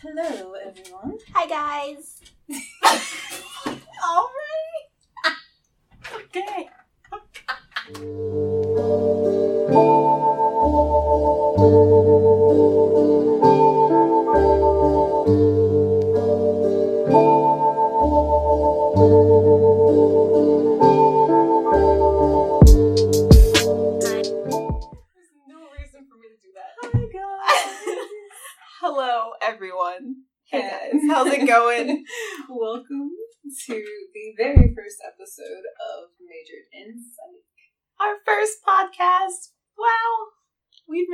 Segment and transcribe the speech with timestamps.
[0.00, 1.18] Hello, everyone.
[1.34, 2.20] Hi guys.
[4.04, 4.78] Already?
[7.92, 8.28] okay.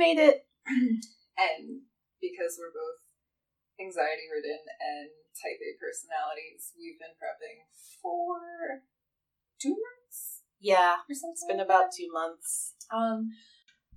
[0.05, 0.45] Made it.
[1.35, 1.83] And
[2.23, 3.03] because we're both
[3.75, 7.67] anxiety ridden and type A personalities, we've been prepping
[7.99, 8.87] for
[9.59, 11.03] two months Yeah.
[11.11, 12.79] It's been like about two months.
[12.87, 13.35] Um,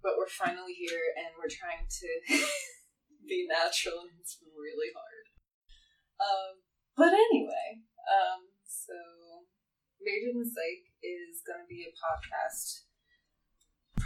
[0.03, 2.11] but we're finally here and we're trying to
[3.31, 5.27] be natural and it's really hard.
[6.19, 6.53] Um,
[6.99, 8.99] but anyway, um, so
[10.03, 12.88] in Psych is going to be a podcast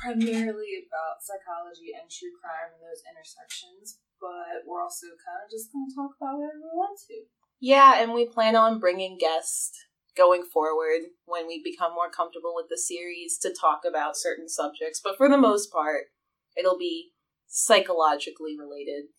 [0.03, 5.71] primarily about psychology and true crime and those intersections, but we're also kind of just
[5.71, 7.23] going to talk about whatever we want to.
[7.63, 9.79] Yeah, and we plan on bringing guests
[10.17, 15.01] going forward when we become more comfortable with the series to talk about certain subjects.
[15.03, 16.11] But for the most part,
[16.59, 17.13] it'll be
[17.47, 19.15] psychologically related.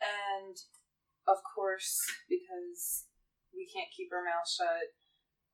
[0.00, 0.56] And
[1.28, 3.06] of course, because
[3.54, 4.92] we can't keep our mouth shut,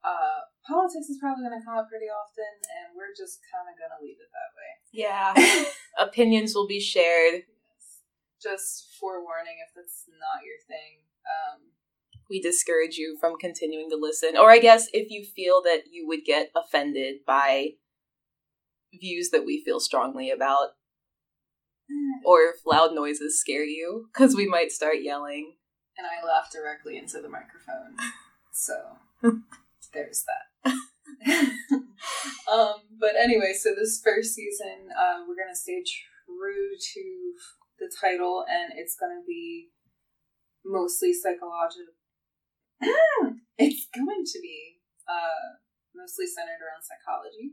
[0.04, 2.48] uh, politics is probably going to come up pretty often,
[2.80, 4.70] and we're just kind of going to leave it that way.
[4.92, 5.32] Yeah.
[5.98, 7.42] Opinions will be shared.
[8.42, 11.04] Just forewarning if that's not your thing.
[11.28, 11.60] Um,
[12.30, 14.36] we discourage you from continuing to listen.
[14.38, 17.72] Or I guess if you feel that you would get offended by
[18.98, 20.68] views that we feel strongly about,
[22.24, 25.56] or if loud noises scare you, because we might start yelling.
[25.98, 27.96] and I laugh directly into the microphone.
[28.52, 28.74] So
[29.92, 30.72] there's that.
[32.52, 37.32] um, but anyway, so this first season, uh, we're gonna stay true to
[37.78, 39.68] the title, and it's gonna be
[40.64, 41.94] mostly psychological.
[43.58, 45.58] it's going to be uh,
[45.94, 47.52] mostly centered around psychology.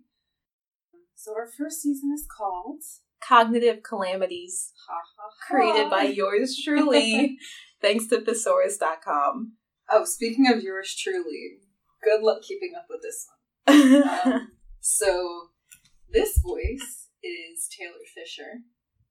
[1.16, 2.82] So our first season is called
[3.22, 5.48] Cognitive calamities Ha Ha Ha.
[5.48, 7.38] created by yours truly,
[7.82, 9.54] thanks to thesaurus.com.
[9.90, 11.60] Oh, speaking of yours truly,
[12.04, 13.34] good luck keeping up with this one.
[14.26, 15.50] Um, so,
[16.10, 18.62] this voice is Taylor Fisher.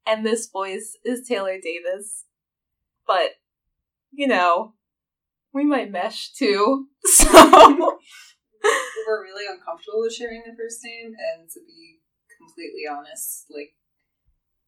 [0.07, 2.25] and this voice is Taylor Davis.
[3.07, 3.33] But,
[4.11, 4.75] you know,
[5.53, 6.87] we might mesh too.
[7.07, 7.29] So,
[9.07, 12.01] We're really uncomfortable with sharing the first name, and to be
[12.39, 13.75] completely honest, like,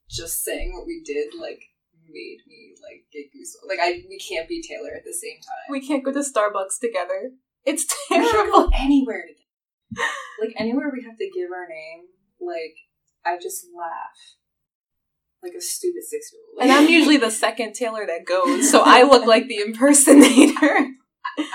[0.08, 1.60] just saying what we did, like,
[2.08, 3.68] made me, like, get goosebumps.
[3.68, 5.70] Like, I we can't be Taylor at the same time.
[5.70, 7.32] we can't go to Starbucks together.
[7.68, 8.68] It's terrible.
[8.68, 10.08] go anywhere together.
[10.40, 12.04] Like, anywhere we have to give our name,
[12.40, 12.76] like,
[13.24, 14.36] I just laugh.
[15.42, 16.62] Like a stupid six year old.
[16.62, 20.88] And I'm usually the second Taylor that goes, so I look like the impersonator.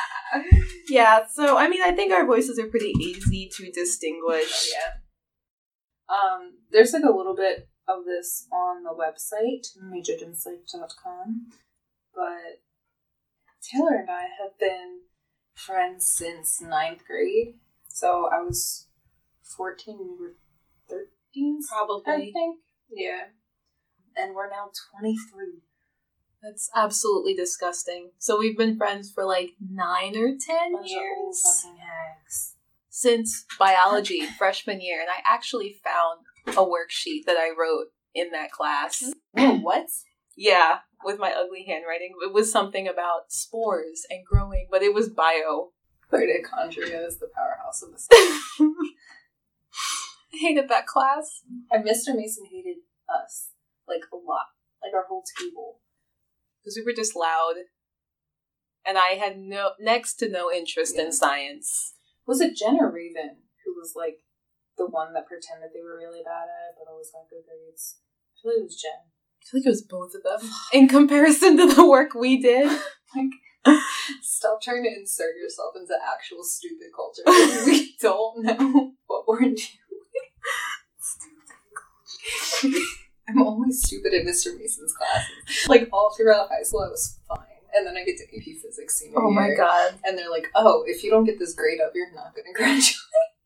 [0.90, 4.70] yeah, so I mean, I think our voices are pretty easy to distinguish.
[4.72, 6.16] yeah.
[6.16, 11.48] Um, there's like a little bit of this on the website, majoredinsike.com,
[12.16, 12.62] but
[13.62, 15.02] Taylor and I have been
[15.54, 17.56] friends since ninth grade.
[17.90, 18.88] So I was
[19.44, 20.36] 14, you were
[20.90, 22.14] 13, probably.
[22.14, 22.60] I think.
[22.90, 23.26] Yeah.
[24.16, 24.70] And we're now
[25.00, 25.62] 23.
[26.42, 28.12] That's absolutely disgusting.
[28.18, 31.64] So we've been friends for like nine or ten Bunch years
[32.94, 38.52] since biology freshman year, and I actually found a worksheet that I wrote in that
[38.52, 39.04] class.
[39.34, 39.88] What?
[40.36, 42.14] Yeah, with my ugly handwriting.
[42.26, 45.72] It was something about spores and growing, but it was bio.
[46.12, 48.68] Mitochondria is the powerhouse of the cell.
[50.34, 51.42] I hated that class.
[51.72, 52.16] and Mr.
[52.16, 52.78] Mason hated
[53.10, 53.50] us,
[53.88, 54.48] like, a lot.
[54.82, 55.80] Like, our whole table.
[56.62, 57.56] because we were just loud,
[58.86, 61.06] and I had no next to no interest Yeah.
[61.06, 61.94] in science.
[62.26, 64.24] Was it Jen or Raven who was, like,
[64.78, 68.00] the one that pretended they were really bad at it, but always got good grades?
[68.34, 69.13] I feel like it was Jen.
[69.44, 72.70] I feel like it was both of them in comparison to the work we did.
[73.16, 73.80] Like,
[74.24, 77.22] stop trying to insert yourself into actual stupid culture.
[77.68, 79.60] we don't know what we're doing.
[83.30, 84.58] I'm only stupid in Mr.
[84.58, 85.70] Mason's classes.
[85.70, 87.46] Like all throughout high school, I was fine,
[87.76, 89.28] and then I get to AP Physics senior year.
[89.28, 89.94] Oh my god.
[90.04, 92.54] and they're like, "Oh, if you don't get this grade up, you're not going to
[92.54, 92.96] graduate."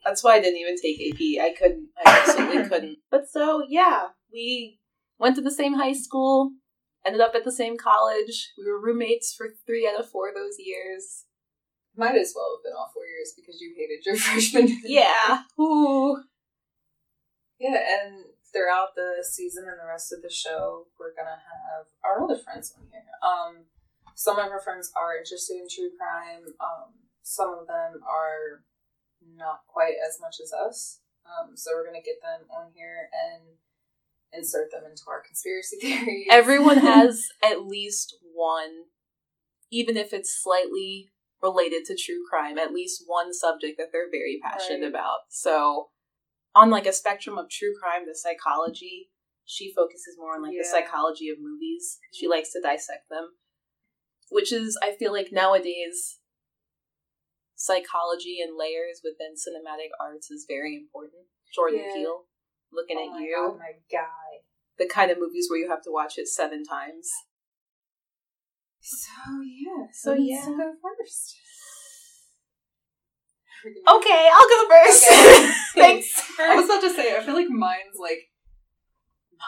[0.05, 1.43] That's why I didn't even take AP.
[1.45, 1.89] I couldn't.
[2.05, 2.97] I absolutely couldn't.
[3.11, 4.79] But so, yeah, we
[5.19, 6.51] went to the same high school
[7.07, 8.51] ended up at the same college.
[8.57, 11.23] We were roommates for three out of four of those years.
[11.95, 14.67] Might as well have been all four years because you hated your freshman.
[14.67, 15.07] year.
[15.07, 15.41] Yeah.
[15.59, 16.21] Ooh.
[17.59, 22.23] Yeah, and throughout the season and the rest of the show, we're gonna have our
[22.23, 23.01] other friends on here.
[23.23, 23.65] Um,
[24.13, 26.53] some of our friends are interested in true crime.
[26.61, 26.93] Um,
[27.23, 28.61] some of them are
[29.35, 30.99] not quite as much as us.
[31.25, 33.57] Um, so we're gonna get them on here and
[34.33, 36.27] insert them into our conspiracy theories.
[36.29, 38.85] Everyone has at least one,
[39.71, 44.39] even if it's slightly related to true crime, at least one subject that they're very
[44.41, 44.89] passionate Right.
[44.89, 45.19] about.
[45.29, 45.89] So,
[46.55, 49.09] on like a spectrum of true crime, the psychology,
[49.45, 51.99] she focuses more on like the psychology of movies.
[52.11, 52.31] She mm-hmm.
[52.31, 53.37] likes to dissect them,
[54.29, 56.17] which is, I feel like nowadays,
[57.55, 61.23] psychology and layers within cinematic arts is very important.
[61.53, 61.93] Jordan Yeah.
[61.93, 62.25] Peele,
[62.71, 64.43] looking oh at you God, my guy.
[64.77, 67.09] the kind of movies where you have to watch it seven times.
[68.79, 70.45] So yeah, So, yeah.
[70.45, 71.35] go first.
[73.65, 75.05] Okay, I'll go first.
[75.11, 75.51] Okay.
[75.75, 76.23] Thanks.
[76.39, 78.29] I was about to say, I feel like mine's like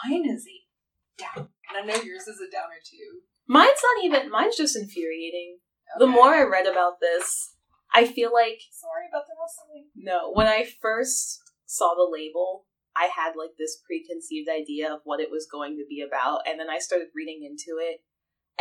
[0.04, 3.20] mine is a down, and I know yours is a downer too.
[3.46, 4.30] Mine's not even.
[4.30, 5.58] Mine's just infuriating.
[5.98, 7.54] The more I read about this,
[7.94, 9.86] I feel like sorry about the rustling.
[9.96, 10.32] no.
[10.32, 12.66] When I first saw the label,
[13.00, 16.60] I had like this preconceived idea of what it was going to be about, and
[16.60, 18.00] then I started reading into it.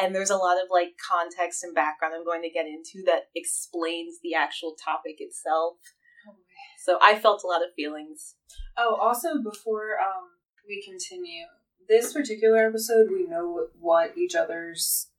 [0.02, 3.28] And there's a lot of like context and background I'm going to get into that
[3.36, 5.76] explains the actual topic itself.
[6.86, 8.36] So I felt a lot of feelings.
[8.78, 10.40] Oh, also before um
[10.70, 11.46] we continue,
[11.90, 15.10] this particular episode, we know what each other's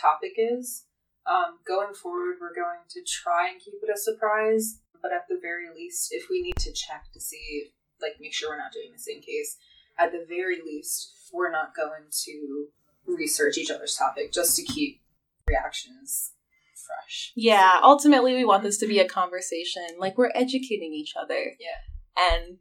[0.00, 0.86] topic is.
[1.26, 5.38] Um, going forward, we're going to try and keep it a surprise, but at the
[5.42, 7.72] very least, if we need to check to see,
[8.02, 9.56] like, make sure we're not doing the same case,
[9.98, 12.66] at the very least, we're not going to
[13.06, 15.00] research each other's topic just to keep
[15.48, 16.32] reactions
[16.74, 17.32] fresh.
[17.36, 19.86] Yeah, ultimately we want this to be a conversation.
[19.98, 21.52] Like we're educating each other.
[21.58, 21.78] Yeah.
[22.18, 22.58] And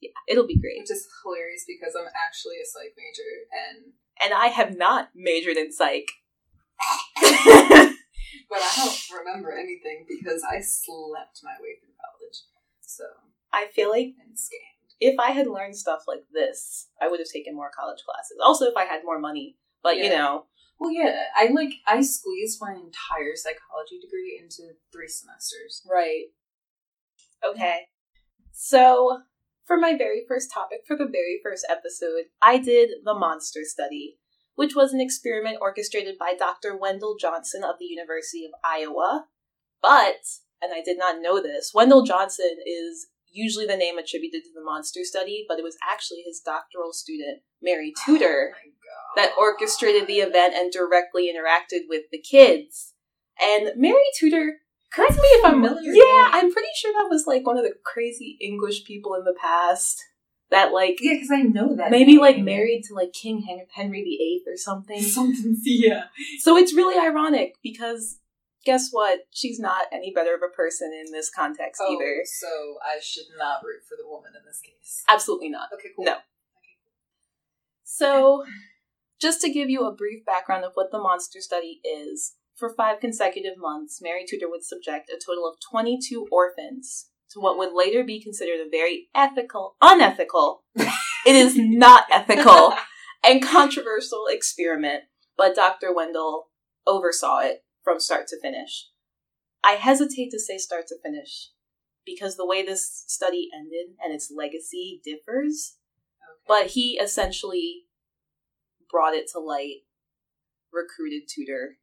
[0.00, 0.80] yeah, it'll be great.
[0.80, 5.56] Which is hilarious because I'm actually a psych major and And I have not majored
[5.56, 6.08] in psych.
[8.50, 12.44] But I don't remember anything because I slept my way through college.
[12.80, 13.04] So,
[13.54, 14.14] I feel like
[15.00, 18.38] if I had learned stuff like this, I would have taken more college classes.
[18.44, 19.56] Also if I had more money.
[19.82, 20.46] But you know,
[20.78, 25.82] Well, yeah, I like, I squeezed my entire psychology degree into three semesters.
[25.90, 26.26] Right.
[27.46, 27.82] Okay.
[28.52, 29.22] So,
[29.66, 34.18] for my very first topic, for the very first episode, I did the monster study,
[34.56, 36.76] which was an experiment orchestrated by Dr.
[36.76, 39.26] Wendell Johnson of the University of Iowa.
[39.80, 40.24] But,
[40.62, 44.64] and I did not know this, Wendell Johnson is usually the name attributed to the
[44.64, 48.70] monster study, but it was actually his doctoral student, Mary oh Tudor Oh
[49.16, 52.94] that orchestrated the event and directly interacted with the kids.
[53.40, 54.54] And Mary Tudor,
[54.92, 56.30] correct me if I'm Familiar Yeah.
[56.32, 60.02] I'm pretty sure that was like one of the crazy English people in the past
[60.50, 61.90] that like Yeah, because I know that.
[61.90, 62.20] maybe name.
[62.20, 65.00] like married to like King Hen- Henry VIII or something.
[65.02, 66.04] Something, yeah.
[66.40, 68.18] So it's really ironic because
[68.64, 69.20] guess what?
[69.30, 72.22] She's not any better of a person in this context Oh, either.
[72.24, 75.02] so I should not root for the woman in this case.
[75.08, 75.68] Absolutely not.
[75.74, 76.04] Okay, cool.
[76.04, 76.16] No.
[77.84, 78.44] So,
[79.20, 83.00] just to give you a brief background of what the monster study is, for five
[83.00, 88.04] consecutive months, Mary Tudor would subject a total of 22 orphans to what would later
[88.04, 90.88] be considered a very ethical, unethical, it
[91.26, 92.74] is not ethical,
[93.24, 95.04] and controversial experiment,
[95.36, 95.92] but Dr.
[95.94, 96.48] Wendell
[96.86, 98.88] oversaw it from start to finish.
[99.62, 101.50] I hesitate to say start to finish
[102.04, 105.76] because the way this study ended and its legacy differs
[106.22, 106.40] Okay.
[106.46, 107.84] but he essentially
[108.90, 109.82] brought it to light,
[110.72, 111.78] recruited Tudor,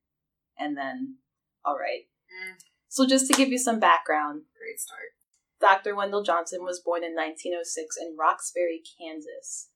[0.58, 1.17] and then,
[1.65, 2.03] all right.
[2.31, 2.55] Mm,
[2.88, 5.15] So, just to give you some background, great start.
[5.60, 5.96] Dr.
[5.96, 9.70] Wendell Johnson was born in 1906 in Roxbury, Kansas.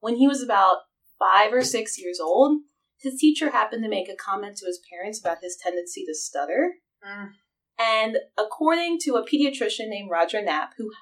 [0.00, 0.78] When he was about
[1.18, 2.62] five or six years old,
[3.02, 6.74] his teacher happened to make a comment to his parents about his tendency to stutter.
[7.06, 7.30] Mm.
[7.78, 10.92] And according to a pediatrician named Roger Knapp, who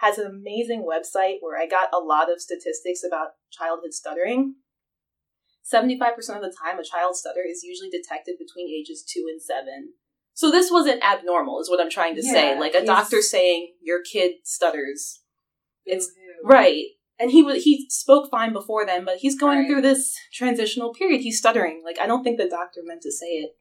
[0.00, 4.56] has an amazing website where I got a lot of statistics about childhood stuttering,
[5.72, 9.92] 75% of the time a child's stutter is usually detected between ages 2 and 7.
[10.34, 12.58] So this wasn't abnormal, is what I'm trying to say.
[12.60, 15.22] Like a doctor saying your kid stutters.
[15.84, 16.08] It's-
[16.44, 16.84] Right.
[17.20, 19.66] And he was he spoke fine before then, but he's going Right.
[19.68, 21.20] through this transitional period.
[21.22, 21.82] He's stuttering.
[21.84, 23.56] Like I don't think the doctor meant to say it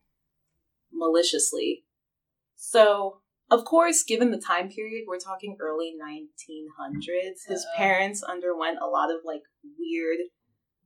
[0.92, 1.84] maliciously.
[2.56, 7.48] So, of course, given the time period, we're talking early 1900s.
[7.48, 7.78] His Uh-oh.
[7.78, 9.44] parents underwent a lot of like
[9.80, 10.20] weird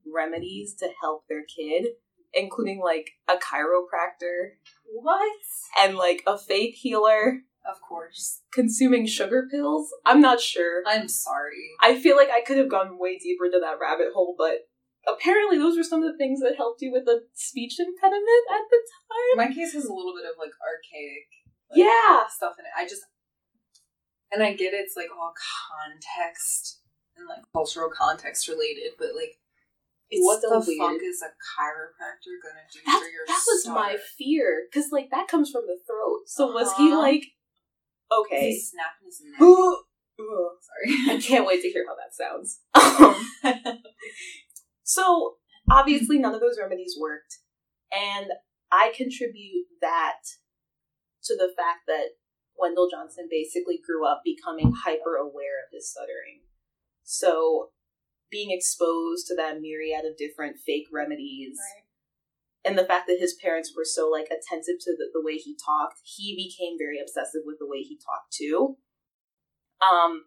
[0.06, 1.88] remedies to help their kid,
[2.34, 4.56] including like a chiropractor
[4.94, 5.32] What?
[5.80, 8.42] and like a faith healer, Of course.
[8.52, 9.94] consuming sugar pills.
[10.06, 10.82] I'm not sure.
[10.88, 11.70] I'm sorry.
[11.82, 14.68] I feel like I could have gone way deeper into that rabbit hole, but
[15.08, 18.62] apparently those were some of the things that helped you with the speech impediment at
[18.70, 18.78] the
[19.38, 19.48] time.
[19.48, 21.28] My case has a little bit of like archaic
[21.70, 22.28] like, yeah.
[22.28, 22.72] stuff in it.
[22.78, 23.04] I just
[24.32, 25.34] and I get it's like all
[25.70, 26.80] context
[27.18, 29.38] and like cultural context related, but like
[30.10, 30.80] It's what the weird.
[30.80, 35.28] fuck is a chiropractor gonna do for your that was my fear, because like that
[35.28, 36.24] comes from the throat.
[36.28, 37.00] So was he Uh-huh.
[37.00, 37.24] like,
[38.12, 38.52] okay?
[38.52, 39.40] he snapping his neck?
[40.62, 41.18] Sorry.
[41.18, 42.60] I can't wait to hear how that sounds.
[43.44, 43.78] Um,
[44.84, 45.36] so
[45.70, 47.40] obviously none of those remedies worked,
[47.92, 48.28] and
[48.72, 50.20] I contribute that
[51.24, 52.18] to the fact that
[52.58, 56.42] Wendell Johnson basically grew up becoming hyper aware of his stuttering.
[57.04, 57.70] So
[58.30, 61.84] being exposed to that myriad of different fake remedies Right.
[62.64, 65.56] And the fact that his parents were so like attentive to the, the way he
[65.66, 68.78] talked he became very obsessive with the way he talked too
[69.82, 70.26] um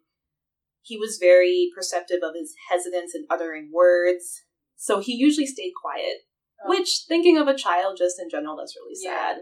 [0.82, 4.42] he was very perceptive of his hesitance in uttering words
[4.76, 6.18] so he usually stayed quiet
[6.64, 6.70] Oh.
[6.70, 9.34] which thinking of a child just in general that's really Yeah.
[9.34, 9.36] sad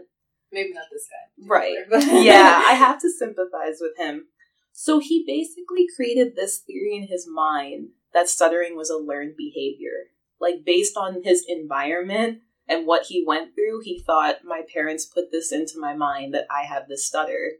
[0.51, 1.47] Maybe not this guy.
[1.47, 1.77] Right.
[2.23, 4.27] Yeah, I have to sympathize with him.
[4.71, 10.11] So he basically created this theory in his mind that stuttering was a learned behavior.
[10.39, 12.39] Like based on his environment
[12.73, 16.47] and what he went through, he thought my parents put this into my mind that
[16.49, 17.53] I have this stutter.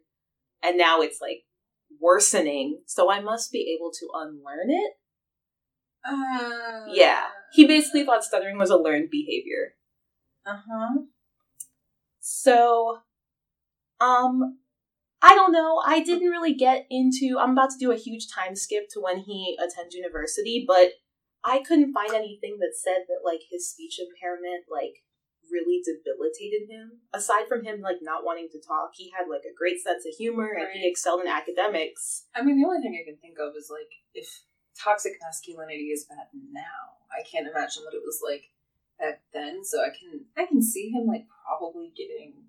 [0.64, 1.44] And now it's like
[2.02, 4.94] worsening, so I must be able to unlearn it.
[6.06, 7.26] Uh, Yeah.
[7.54, 9.76] He basically thought stuttering was a learned behavior.
[10.46, 10.90] Uh huh.
[12.20, 13.00] So,
[14.02, 14.58] um,
[15.22, 15.82] I don't know.
[15.86, 17.38] I didn't really get into.
[17.40, 20.94] I'm about to do a huge time skip to when he attends university, but
[21.44, 25.04] I couldn't find anything that said that like his speech impairment like
[25.52, 27.04] really debilitated him.
[27.14, 30.16] Aside from him like not wanting to talk, he had like a great sense of
[30.16, 32.26] humor and he excelled in academics.
[32.36, 34.28] I mean, the only thing I can think of is like if
[34.80, 38.50] toxic masculinity is bad now, I can't imagine what it was like
[39.00, 39.64] back then.
[39.64, 42.48] So I can I can see him like probably getting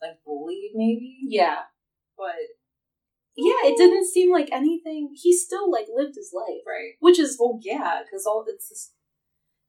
[0.00, 1.18] like bullied, maybe.
[1.28, 1.68] Yeah.
[2.16, 2.40] But
[3.36, 5.14] Yeah, it didn't seem like anything.
[5.14, 6.92] He still like lived his life, right.
[7.00, 8.92] which is Well, yeah, because all it's just,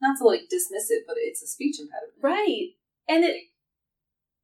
[0.02, 2.14] not to like dismiss it, but it's a speech impediment.
[2.22, 2.70] right.
[3.08, 3.36] And it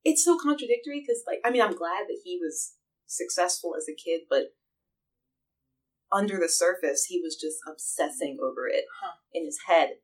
[0.04, 2.76] it's so contradictory because like i mean i'm glad that he was
[3.08, 4.54] successful as a kid but
[6.12, 9.16] under the surface he was just obsessing over it Huh.
[9.34, 9.98] in his head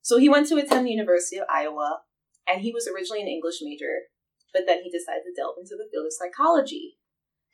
[0.00, 2.00] so he went to attend the university of iowa
[2.48, 4.08] and he was originally an english major
[4.54, 6.96] but then he decided to delve into the field of psychology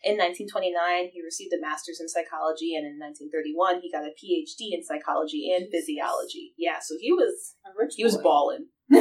[0.04, 4.72] in 1929 he received a master's in psychology and in 1931 he got a phd
[4.72, 7.54] in psychology and physiology yeah so he was
[7.96, 8.66] he was balling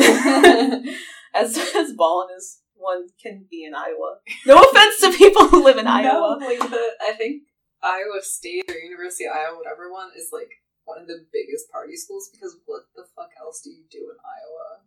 [1.33, 4.19] as as ballin as one can be in Iowa.
[4.45, 6.37] No offense to people who live in Iowa.
[6.39, 7.43] No, like the I think
[7.83, 10.49] Iowa State or University of Iowa, whatever one, is like
[10.85, 14.17] one of the biggest party schools because what the fuck else do you do in
[14.23, 14.83] Iowa?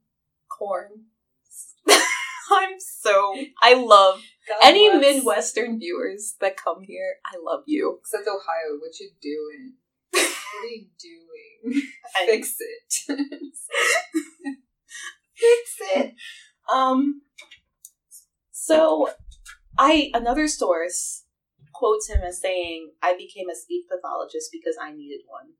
[0.48, 1.06] Corn.
[2.50, 5.16] I'm so I love God any bless.
[5.16, 7.16] Midwestern viewers that come here.
[7.26, 7.98] I love you.
[8.00, 9.74] Except Ohio, what you doing?
[10.12, 11.82] what are you doing?
[12.26, 12.94] Fix it.
[15.34, 16.14] fix it.
[16.72, 17.22] Um.
[18.52, 19.10] So,
[19.78, 21.24] I another source
[21.72, 25.54] quotes him as saying, "I became a speech pathologist because I needed one."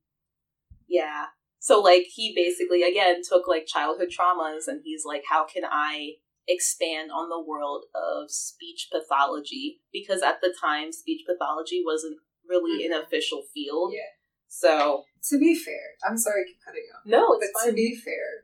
[0.89, 1.27] Yeah.
[1.59, 6.17] So, like, he basically again took like childhood traumas, and he's like, "How can I
[6.49, 12.19] expand on the world of speech pathology?" Because at the time, speech pathology wasn't
[12.49, 13.03] really an mm-hmm.
[13.03, 13.93] official field.
[13.95, 14.11] yeah.
[14.49, 17.07] So, To be fair, I'm sorry I keep cutting you off.
[17.07, 17.71] no, it's but fine.
[17.71, 18.43] to be fair,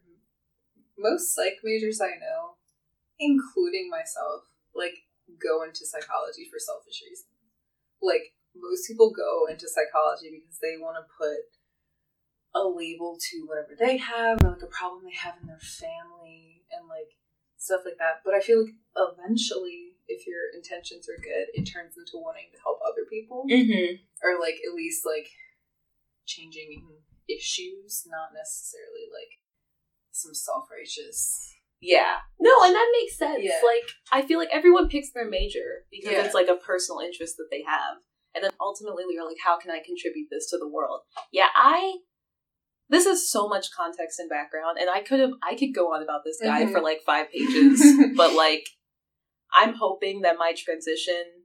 [0.97, 2.55] most psych majors I know,
[3.19, 4.95] including myself, like
[5.43, 7.35] go into psychology for selfish reasons.
[8.01, 11.43] Like most people go into psychology because they want to put
[12.55, 16.65] a label to whatever they have or like a problem they have in their family
[16.73, 17.13] and like
[17.67, 18.23] stuff like that.
[18.25, 22.59] But I feel like eventually, if your intentions are good, it turns into wanting to
[22.63, 23.99] help other people mm-hmm.
[24.23, 25.27] or like at least like
[26.27, 26.87] changing
[27.29, 29.43] issues, not necessarily like
[30.13, 31.53] some self righteous.
[31.81, 32.17] Yeah.
[32.41, 33.43] No, and that makes sense.
[33.43, 33.61] Yeah.
[33.63, 36.25] Like, I feel like everyone picks their major because Yeah.
[36.25, 37.99] it's like a personal interest that they have.
[38.35, 41.01] And then ultimately, you're like, how can I contribute this to the world?
[41.33, 41.99] Yeah, I.
[42.89, 46.03] This is so much context and background, and I could have, I could go on
[46.03, 46.73] about this guy Mhm.
[46.73, 47.83] for like five pages,
[48.17, 48.69] but like,
[49.53, 51.45] I'm hoping that my transition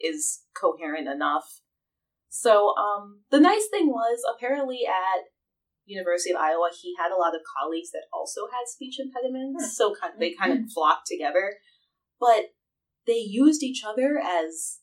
[0.00, 1.60] is coherent enough.
[2.30, 5.24] So, um, the nice thing was apparently at
[5.84, 9.68] University of Iowa, he had a lot of colleagues that also had speech impediments, Hmm.
[9.70, 11.58] so kind they kind of flocked together.
[12.18, 12.54] But
[13.06, 14.80] they used each other as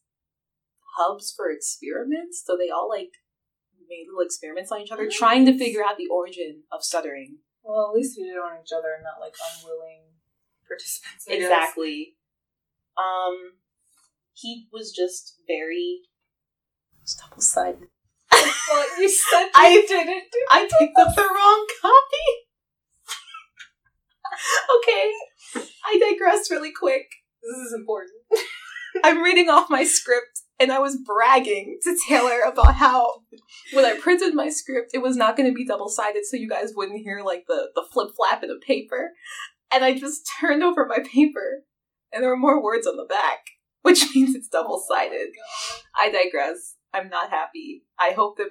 [0.98, 3.14] hubs for experiments, so they all like
[3.90, 7.38] made little experiments on each other, trying to figure out the origin of stuttering.
[7.64, 10.04] Well, at least we did it on each other and not like unwilling
[10.68, 11.26] participants.
[11.30, 11.44] I guess.
[11.44, 12.16] Exactly.
[12.98, 13.54] Um,
[14.34, 16.02] he was just very
[17.22, 17.88] double sided.
[18.70, 22.28] Well, you said I- didn't do I picked up the wrong copy.
[24.80, 25.12] okay,
[25.86, 27.08] I digress really quick.
[27.42, 28.18] this is important.
[29.04, 33.22] I'm reading off my script, and I was bragging to Taylor about how
[33.74, 36.50] when I printed my script, it was not going to be double sided, so you
[36.50, 39.12] guys wouldn't hear like the the flip flap in the paper.
[39.72, 41.64] And I just turned over my paper,
[42.12, 43.40] and there were more words on the back,
[43.82, 45.30] which means it's double sided.
[45.38, 46.76] Oh I digress.
[46.94, 47.84] I'm not happy.
[48.00, 48.50] I hope that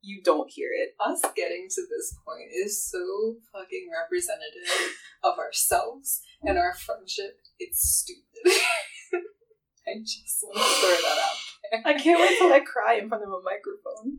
[0.00, 0.90] you don't hear it.
[1.00, 7.38] Us getting to this point is so fucking representative of ourselves and our friendship.
[7.58, 8.60] It's stupid.
[9.88, 11.38] I just want to throw that out.
[11.84, 14.18] I can't wait till I cry in front of a microphone.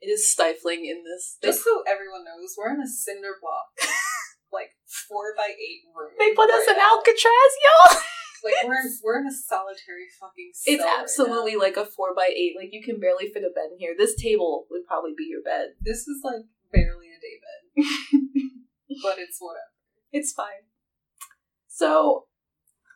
[0.00, 1.38] It is stifling in this.
[1.42, 3.70] Just so everyone knows, we're in a cinder block,
[4.52, 4.70] like
[5.08, 6.10] four by eight room.
[6.18, 6.96] They put us in now.
[6.98, 7.98] Alcatraz, y'all.
[8.44, 10.50] Like we're in, we're in a solitary fucking.
[10.54, 11.60] Cell It's right absolutely now.
[11.62, 12.52] like a four by eight.
[12.56, 13.94] Like you can barely fit a bed in here.
[13.98, 15.70] This table would probably be your bed.
[15.80, 17.82] This is like barely a day bed,
[19.02, 19.72] but it's whatever.
[20.12, 20.68] It's fine.
[21.66, 22.26] So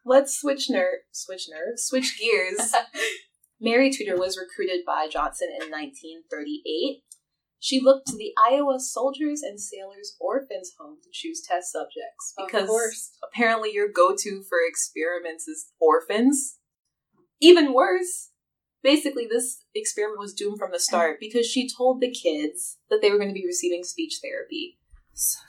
[0.04, 2.74] let's switch nerve, switch nerve, switch gears.
[3.60, 7.02] Mary Tudor was recruited by Johnson in 1938.
[7.62, 12.46] She looked to the Iowa Soldiers and Sailors Orphans Home to choose test subjects Of
[12.46, 16.56] because apparently your go-to for experiments is orphans.
[17.38, 18.30] Even worse,
[18.82, 23.10] basically this experiment was doomed from the start because she told the kids that they
[23.10, 24.78] were going to be receiving speech therapy.
[25.12, 25.40] So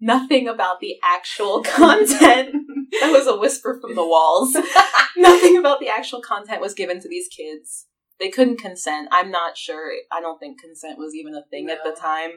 [0.00, 2.54] Nothing about the actual content.
[3.00, 4.56] that was a whisper from the walls.
[5.16, 7.86] Nothing about the actual content was given to these kids.
[8.20, 9.08] They couldn't consent.
[9.10, 9.92] I'm not sure.
[10.12, 12.30] I don't think consent was even a thing at the time.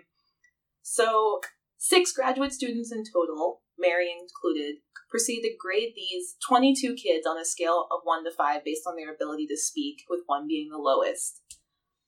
[0.81, 1.41] So,
[1.77, 4.77] six graduate students in total, Mary included,
[5.09, 8.95] proceeded to grade these 22 kids on a scale of 1 to 5 based on
[8.95, 11.41] their ability to speak, with 1 being the lowest.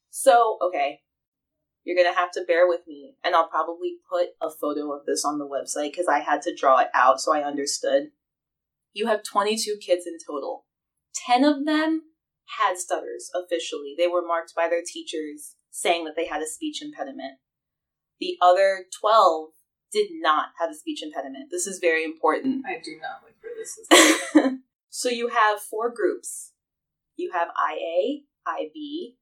[0.09, 1.01] So, okay,
[1.83, 5.05] you're going to have to bear with me, and I'll probably put a photo of
[5.05, 8.09] this on the website because I had to draw it out so I understood.
[8.93, 10.65] You have 22 kids in total.
[11.25, 12.03] 10 of them
[12.59, 13.95] had stutters officially.
[13.97, 17.37] They were marked by their teachers saying that they had a speech impediment.
[18.19, 19.49] The other 12
[19.91, 21.49] did not have a speech impediment.
[21.51, 22.65] This is very important.
[22.67, 24.59] I do not like where this is.
[24.89, 26.51] so you have four groups.
[27.15, 29.17] You have IA, IB.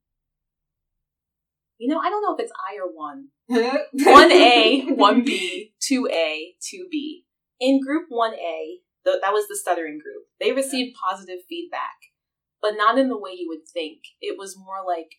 [1.78, 3.28] You know, I don't know if it's I or 1.
[3.48, 7.24] One 1A, 1B, 2A, 2B.
[7.60, 11.96] In group 1A, th- that was the stuttering group, they received positive feedback,
[12.62, 14.00] but not in the way you would think.
[14.22, 15.16] It was more like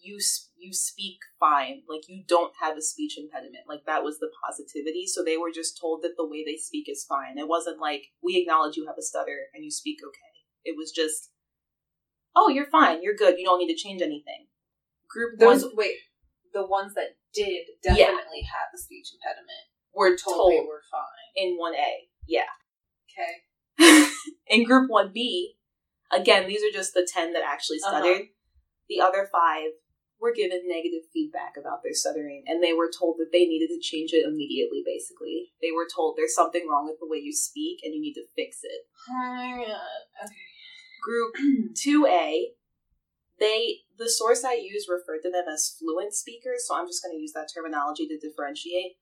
[0.00, 0.18] you
[0.56, 3.64] you speak fine, like you don't have a speech impediment.
[3.68, 5.06] Like that was the positivity.
[5.06, 7.38] So they were just told that the way they speak is fine.
[7.38, 10.34] It wasn't like we acknowledge you have a stutter and you speak okay.
[10.64, 11.30] It was just,
[12.34, 14.47] oh, you're fine, you're good, you don't need to change anything.
[15.10, 15.96] Group Those one wait,
[16.52, 17.94] the ones that did Yeah.
[17.96, 21.02] definitely have a speech impediment were told, told they were fine.
[21.36, 22.08] in 1A.
[22.26, 22.48] Yeah.
[23.10, 23.42] Okay.
[24.46, 25.56] in group 1B,
[26.12, 28.00] again, these are just the 10 that actually Uh-huh.
[28.00, 28.28] stuttered.
[28.88, 29.72] The other five
[30.18, 33.78] were given negative feedback about their stuttering, and they were told that they needed to
[33.80, 35.52] change it immediately, basically.
[35.62, 38.26] They were told there's something wrong with the way you speak and you need to
[38.34, 38.88] fix it.
[39.10, 39.76] Oh.
[40.24, 40.34] Okay.
[41.02, 41.34] Group
[41.74, 42.54] 2A,
[43.40, 47.16] they the source I used referred to them as fluent speakers, so I'm just going
[47.16, 48.98] to use that terminology to differentiate.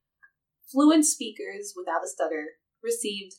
[0.71, 3.37] Fluent speakers without a stutter received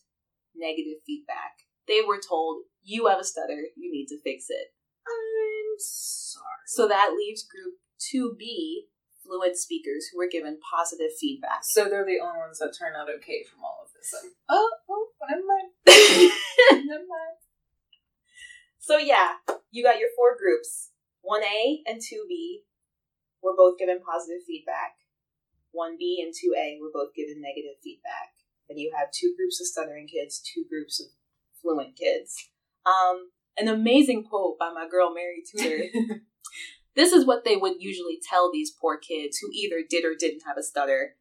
[0.56, 1.66] negative feedback.
[1.88, 4.74] They were told, you have a stutter, you need to fix it.
[5.08, 6.68] I'm sorry.
[6.68, 7.76] So that leaves group
[8.14, 8.90] 2B,
[9.24, 11.64] fluent speakers, who were given positive feedback.
[11.64, 14.14] So they're the only ones that turn out okay from all of this.
[14.14, 15.70] I'm, oh, oh, never mind.
[16.88, 17.37] never mind.
[18.80, 20.92] So yeah, you got your four groups.
[21.26, 22.64] 1A and 2B
[23.44, 24.96] were both given positive feedback.
[25.76, 28.34] 1B and 2A were both given negative feedback.
[28.70, 31.08] And you have two groups of stuttering kids, two groups of
[31.62, 32.50] fluent kids.
[32.86, 35.86] Um, an amazing quote by my girl Mary Tudor.
[36.96, 40.44] this is what they would usually tell these poor kids who either did or didn't
[40.46, 41.16] have a stutter.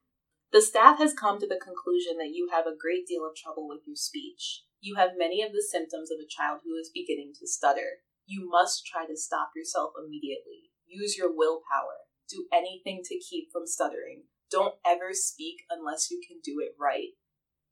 [0.53, 3.69] The staff has come to the conclusion that you have a great deal of trouble
[3.69, 4.62] with your speech.
[4.81, 8.05] You have many of the symptoms of a child who is beginning to stutter.
[8.27, 10.71] You must try to stop yourself immediately.
[10.87, 12.07] Use your willpower.
[12.29, 14.25] Do anything to keep from stuttering.
[14.51, 17.15] Don't ever speak unless you can do it right.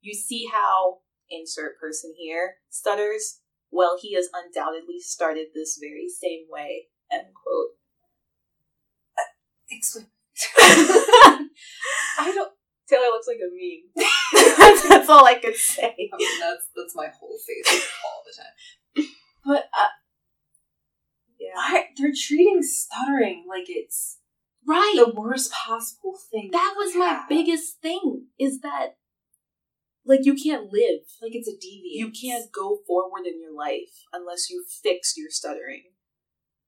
[0.01, 3.39] You see how, insert person here, stutters?
[3.71, 6.87] Well, he has undoubtedly started this very same way.
[7.11, 7.71] End quote.
[9.17, 9.31] Uh,
[9.69, 10.07] explain.
[10.57, 12.51] I don't.
[12.87, 14.07] Taylor looks like a meme.
[14.57, 15.95] that's, that's all I could say.
[16.13, 18.33] I mean, that's that's my whole face all the
[19.03, 19.07] time.
[19.45, 19.87] But uh,
[21.39, 24.19] yeah, Why they're treating stuttering like it's
[24.67, 24.93] right.
[24.95, 26.49] the worst possible thing.
[26.51, 27.29] that was my have.
[27.29, 28.27] biggest thing.
[28.39, 28.95] Is that
[30.05, 31.01] like you can't live.
[31.21, 31.97] like it's a deviant.
[31.97, 35.83] You can't go forward in your life unless you fix your stuttering.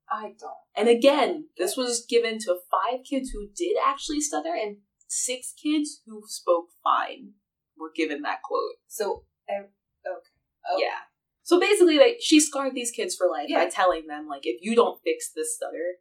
[0.09, 0.53] I don't.
[0.75, 4.77] And again, this was given to five kids who did actually stutter, and
[5.07, 7.33] six kids who spoke fine
[7.77, 8.75] were given that quote.
[8.87, 9.65] So ev-
[10.05, 10.29] okay.
[10.69, 11.05] Oh, Yeah.
[11.43, 14.75] So basically, like she scarred these kids for life by telling them, like, if you
[14.75, 15.95] don't fix this stutter,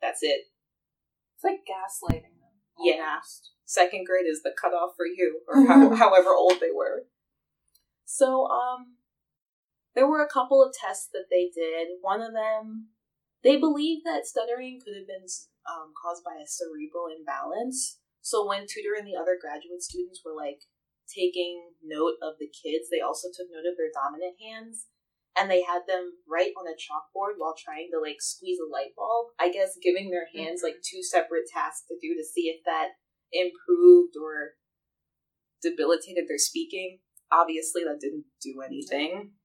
[0.00, 0.46] that's it.
[1.36, 2.54] It's like gaslighting them.
[2.78, 3.08] Yeah.
[3.10, 3.50] almost.
[3.66, 7.04] Second grade is the cutoff for you, or how, however old they were.
[8.06, 8.96] So, um,
[9.94, 11.88] there were a couple of tests that they did.
[12.00, 12.88] One of them,
[13.42, 15.26] they believed that stuttering could have been
[15.68, 17.98] um, caused by a cerebral imbalance.
[18.24, 20.64] So when Tudor and the other graduate students were like
[21.04, 24.88] taking note of the kids, they also took note of their dominant hands.
[25.36, 28.96] And they had them write on a chalkboard while trying to like squeeze a light
[28.96, 29.36] bulb.
[29.36, 30.88] I guess giving their hands like mm-hmm.
[30.88, 32.96] two separate tasks to do to see if that
[33.28, 34.56] improved or
[35.60, 37.04] debilitated their speaking.
[37.28, 38.72] Obviously, that didn't do mm-hmm.
[38.72, 39.36] anything.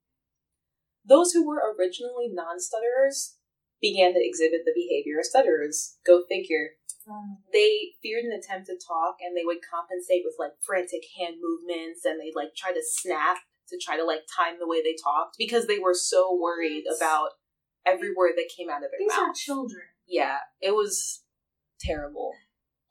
[1.03, 3.38] Those who were originally non stutterers
[3.81, 5.97] began to exhibit the behavior of stutterers.
[6.05, 6.71] Go figure.
[7.09, 11.35] Um, They feared an attempt to talk and they would compensate with like frantic hand
[11.41, 13.37] movements and they'd like try to snap
[13.69, 17.29] to try to like time the way they talked because they were so worried about
[17.85, 19.83] every word that came out of their these mouth are children.
[20.07, 21.23] yeah, it was
[21.79, 22.33] terrible.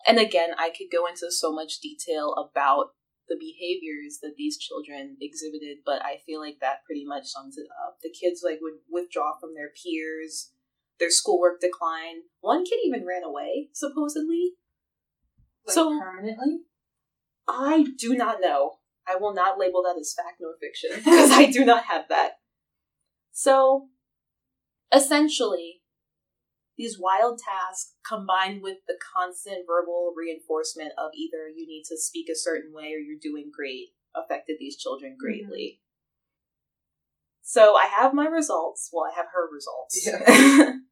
[0.07, 2.95] And again, I could go into so much detail about
[3.29, 7.67] the behaviors that these children exhibited, but I feel like that pretty much sums it
[7.87, 7.99] up.
[8.03, 10.53] The kids like would withdraw from their peers,
[10.99, 12.25] their schoolwork declined.
[12.41, 14.55] One kid even ran away, supposedly.
[15.67, 16.61] Like So- permanently.
[17.49, 18.79] I do not know.
[19.07, 22.33] I will not label that as fact nor fiction because I do not have that.
[23.33, 23.89] So,
[24.93, 25.81] essentially,
[26.77, 32.29] these wild tasks combined with the constant verbal reinforcement of either you need to speak
[32.29, 35.25] a certain way or you're doing great affected these children mm-hmm.
[35.25, 35.81] greatly.
[37.41, 38.91] So, I have my results.
[38.93, 40.07] Well, I have her results.
[40.07, 40.73] Yeah.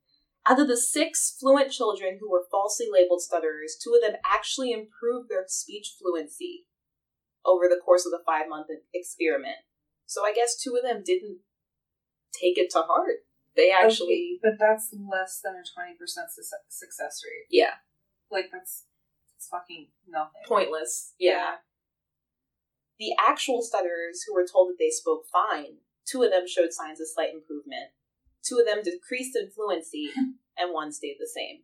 [0.49, 4.73] Out of the six fluent children who were falsely labeled stutterers, two of them actually
[4.73, 6.67] improved their speech fluency
[7.45, 9.57] over the course of the five month experiment.
[10.07, 11.39] So I guess two of them didn't
[12.33, 13.25] take it to heart.
[13.57, 16.29] They actually, Okay, but that's less than a twenty percent
[16.69, 17.47] success rate.
[17.51, 17.75] yeah,
[18.31, 18.85] Like that's
[19.37, 20.43] it's fucking nothing.
[20.47, 21.15] pointless.
[21.19, 21.57] Yeah.
[22.99, 27.01] The actual stutterers who were told that they spoke fine, two of them showed signs
[27.01, 27.91] of slight improvement.
[28.47, 30.11] Two of them decreased in fluency,
[30.59, 31.63] and one stayed the same.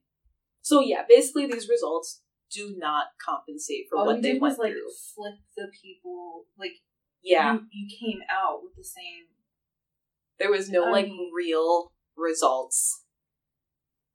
[0.62, 4.58] So yeah, basically these results do not compensate for All what they did went was
[4.58, 4.90] like through.
[5.14, 6.44] flip the people.
[6.58, 6.72] Like
[7.22, 9.26] Yeah, you, you came out with the same.
[10.38, 13.04] there was no I like um, real results.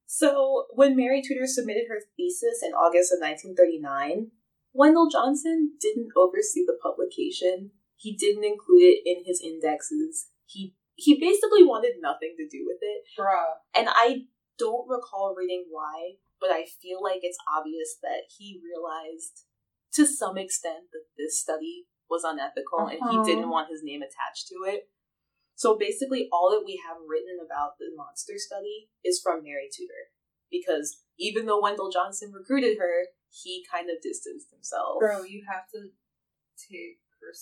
[0.06, 4.32] So when Mary Tudor submitted her thesis in August of 1939,
[4.74, 7.72] Wendell Johnson didn't oversee the publication.
[7.98, 10.28] He didn't include it in his indexes.
[10.46, 13.06] He he basically wanted nothing to do with it.
[13.18, 13.62] Bruh.
[13.78, 14.26] And I
[14.58, 19.46] don't recall reading why, but I feel like it's obvious that he realized
[19.94, 23.24] to some extent that this study was unethical and he Uh-huh.
[23.24, 24.90] didn't want his name attached to it.
[25.56, 30.10] So basically, all that we have written about the monster study is from Mary Tudor.
[30.50, 35.00] Because even though Wendell Johnson recruited her, he kind of distanced himself.
[35.00, 35.90] Bro, you have to
[36.70, 36.98] take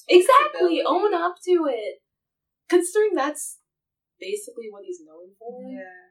[0.07, 2.01] Exactly, own up to it.
[2.69, 3.59] Considering that's
[4.19, 5.61] basically what he's known for.
[5.69, 6.05] Yeah.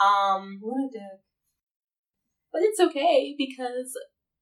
[0.00, 1.20] Um, What a dick.
[2.52, 3.96] But it's okay because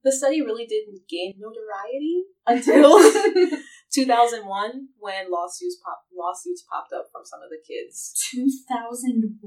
[0.04, 2.98] the study really didn't gain notoriety until
[3.94, 8.12] 2001 when lawsuits pop- lawsuits popped up from some of the kids.
[8.30, 9.38] 2001.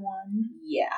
[0.63, 0.98] Yeah.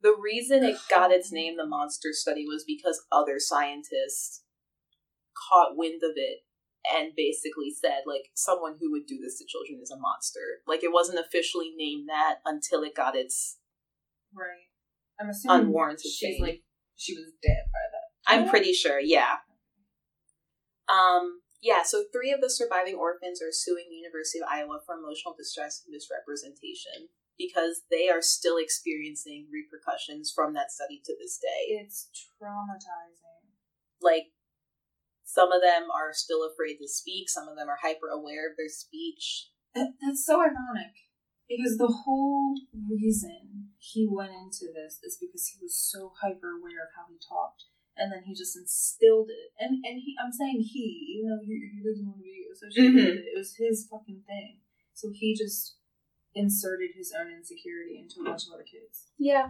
[0.00, 4.42] The reason it got its name, the monster study, was because other scientists
[5.34, 6.40] caught wind of it
[6.96, 10.62] and basically said, like, someone who would do this to children is a monster.
[10.66, 13.58] Like, it wasn't officially named that until it got its.
[14.34, 14.68] Right.
[15.20, 16.42] I'm assuming Unwarranted she's fame.
[16.42, 16.62] like
[16.96, 18.08] she was dead by that.
[18.26, 19.36] I'm pretty sure, yeah.
[20.88, 24.94] Um, yeah, so three of the surviving orphans are suing the University of Iowa for
[24.94, 31.38] emotional distress and misrepresentation because they are still experiencing repercussions from that study to this
[31.38, 31.74] day.
[31.82, 33.54] It's traumatizing.
[34.00, 34.30] Like,
[35.28, 38.56] some of them are still afraid to speak, some of them are hyper aware of
[38.56, 39.52] their speech.
[39.76, 40.96] That's so ironic
[41.44, 42.56] because the whole
[42.88, 47.20] reason he went into this is because he was so hyper aware of how he
[47.20, 49.52] talked and then he just instilled it.
[49.60, 52.96] And and he, I'm saying he, even though he, he doesn't want to be associated
[52.96, 53.04] Mhm.
[53.04, 54.64] with it, it was his fucking thing.
[54.96, 55.76] So he just
[56.34, 59.12] inserted his own insecurity into a bunch of other kids.
[59.18, 59.46] Yeah.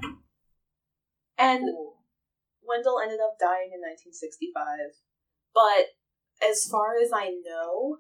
[1.39, 2.03] And Cool.
[2.67, 5.07] Wendell ended up dying in 1965.
[5.55, 5.95] But
[6.43, 7.99] as far as I know,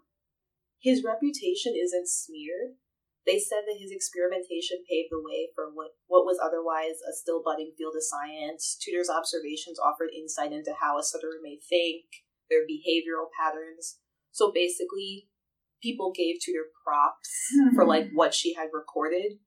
[0.80, 2.78] his reputation isn't smeared.
[3.26, 7.42] They said that his experimentation paved the way for what, what was otherwise a still
[7.44, 8.78] budding field of science.
[8.80, 12.04] Tudor's observations offered insight into how a stutterer may think,
[12.48, 13.98] their behavioral patterns.
[14.32, 15.28] So basically,
[15.82, 17.28] people gave Tudor props
[17.74, 19.40] for like what she had recorded.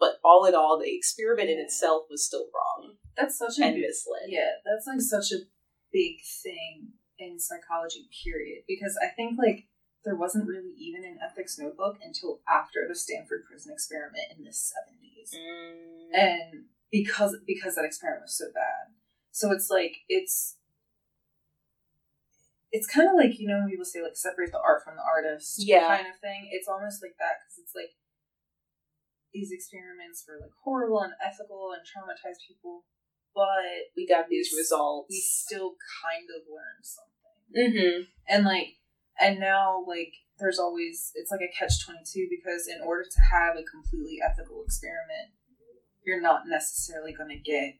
[0.00, 3.76] But all in all, the experiment in itself was still wrong that's such a and
[3.80, 4.28] misled.
[4.28, 5.44] yeah, that's like such a
[5.92, 8.08] big thing in psychology.
[8.24, 8.62] Period.
[8.66, 9.66] Because I think like
[10.04, 14.52] there wasn't really even an ethics notebook until after the Stanford prison experiment in the
[14.52, 15.34] seventies.
[15.36, 16.16] Mm.
[16.18, 18.90] and because because that experiment was so bad
[19.30, 20.56] so it's like it's
[22.72, 25.02] it's kind of like you know when people say like separate the art from the
[25.02, 25.86] artist Yeah.
[25.86, 27.94] kind of thing it's almost like that because it's like
[29.32, 32.82] these experiments were like horrible and ethical and traumatized people
[33.34, 35.08] but we got these results.
[35.10, 37.10] we still kind of learned something
[37.56, 38.02] mm-hmm.
[38.28, 38.76] and like
[39.20, 43.56] and now like there's always it's like a catch 22 because in order to have
[43.56, 45.30] a completely ethical experiment
[46.04, 47.74] you're not necessarily going to get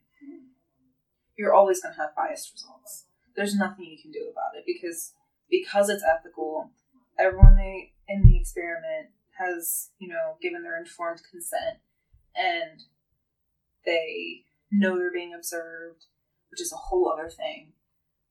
[1.36, 5.12] you're always going to have biased results there's nothing you can do about it because
[5.50, 6.70] because it's ethical
[7.18, 9.08] everyone they, in the experiment
[9.38, 11.78] has you know given their informed consent
[12.36, 12.82] and
[13.86, 16.04] they know they're being observed
[16.50, 17.72] which is a whole other thing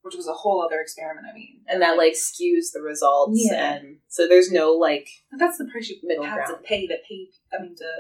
[0.02, 3.73] which was a whole other experiment i mean And that like skews the results, Yeah.
[3.75, 6.95] and so there's no like But that's the price you Middle have to pay to
[7.08, 7.28] pay.
[7.54, 7.91] I mean, to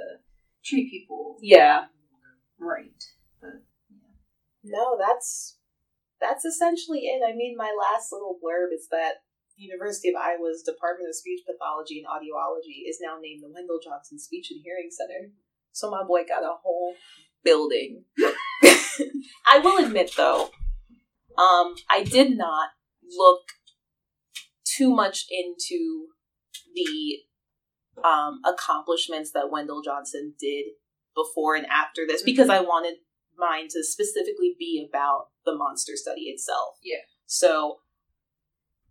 [0.63, 1.85] treat people yeah.
[2.59, 3.03] right.
[3.41, 3.63] But
[4.63, 5.57] No, that's
[6.21, 7.21] that's essentially it.
[7.27, 9.23] I mean, my last little blurb is that
[9.55, 14.19] University of Iowa's Department of Speech Pathology and Audiology is now named the Wendell Johnson
[14.19, 15.31] Speech and Hearing Center.
[15.71, 16.95] So my boy got a whole
[17.43, 18.03] building.
[19.51, 20.49] I will admit though,
[21.37, 22.69] um, I did not
[23.17, 23.41] look
[24.65, 26.07] too much into
[26.75, 27.19] the
[28.07, 30.65] um, accomplishments that Wendell Johnson did
[31.15, 32.95] before and after this because I wanted
[33.37, 36.75] mine to specifically be about the monster study itself.
[36.83, 36.99] Yeah.
[37.25, 37.79] So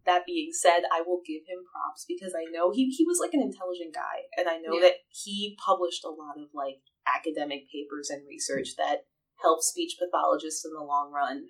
[0.05, 3.35] that being said, I will give him props because I know he, he was like
[3.35, 4.89] an intelligent guy and I know Yeah.
[4.89, 6.81] that he published a lot of like
[7.17, 9.07] academic papers and research that
[9.43, 11.47] help speech pathologists in the long run.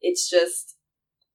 [0.00, 0.76] It's just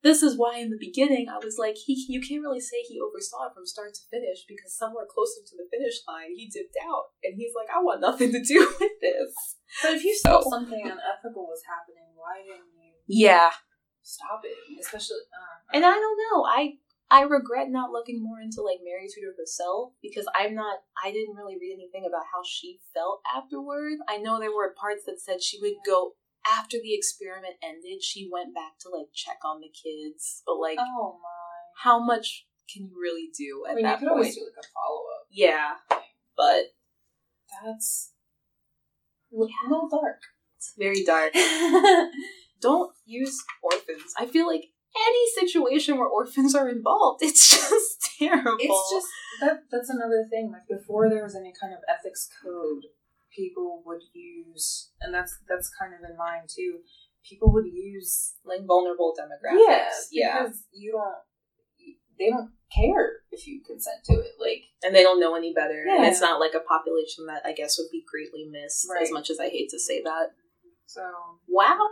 [0.04, 3.00] this is why in the beginning I was like he you can't really say he
[3.00, 6.76] oversaw it from start to finish because somewhere closer to the finish line he dipped
[6.84, 9.34] out and he's like I want nothing to do with this.
[9.82, 13.52] but if you So- saw something unethical was happening, why didn't you Yeah.
[14.02, 14.56] stop it?
[14.80, 16.44] Especially, uh, And I don't know.
[16.46, 16.80] I
[17.12, 21.36] I regret not looking more into like Mary Tudor herself because I'm not I didn't
[21.36, 24.00] really read anything about how she felt afterward.
[24.10, 26.14] I know there were parts that said she would go
[26.46, 30.42] after the experiment ended, she went back to like check on the kids.
[30.46, 31.90] But like oh my.
[31.90, 34.18] how much can you really do at I mean, you that could point?
[34.18, 35.28] always do like a follow up.
[35.32, 35.72] yeah.
[36.36, 36.64] But
[37.64, 38.12] That's
[39.32, 40.22] a little dark.
[40.58, 41.34] it's very dark.
[42.62, 44.14] Don't use orphans.
[44.18, 44.64] I feel like
[44.96, 48.58] any situation where orphans are involved, it's just terrible.
[48.60, 49.08] It's just
[49.42, 50.52] that that's another thing.
[50.52, 52.84] Like before there was any kind of ethics code,
[53.36, 56.80] people would use and that's that's kind of in mind too.
[57.28, 60.08] People would use like vulnerable demographics.
[60.12, 61.16] yeah, because you don't
[62.20, 64.34] they don't care if you consent to it.
[64.40, 65.86] Like and they don't know any better.
[65.90, 68.88] And it's not like a population that I guess would be greatly missed.
[68.90, 69.04] Right.
[69.04, 70.28] As much as I hate to say that,
[70.86, 71.02] so
[71.48, 71.90] wow, um,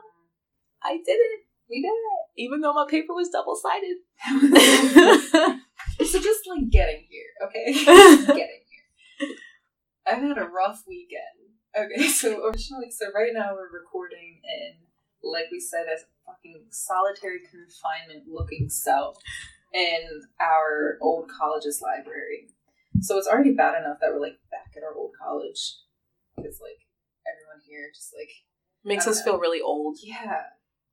[0.84, 1.92] I did it, we did
[2.38, 3.98] even though my paper was double sided.
[6.06, 7.74] so just like getting here, okay?
[7.86, 9.28] Just getting here.
[10.08, 11.22] I've had a rough weekend.
[11.78, 14.74] Okay, so originally, so right now we're recording in,
[15.24, 19.18] like we said, a fucking solitary confinement looking cell
[19.74, 22.50] in our old college's library.
[23.02, 25.78] So it's already bad enough that we're like back at our old college
[26.36, 26.80] because like
[27.26, 28.30] everyone here just like
[28.84, 29.98] Makes us feel really old.
[30.04, 30.42] yeah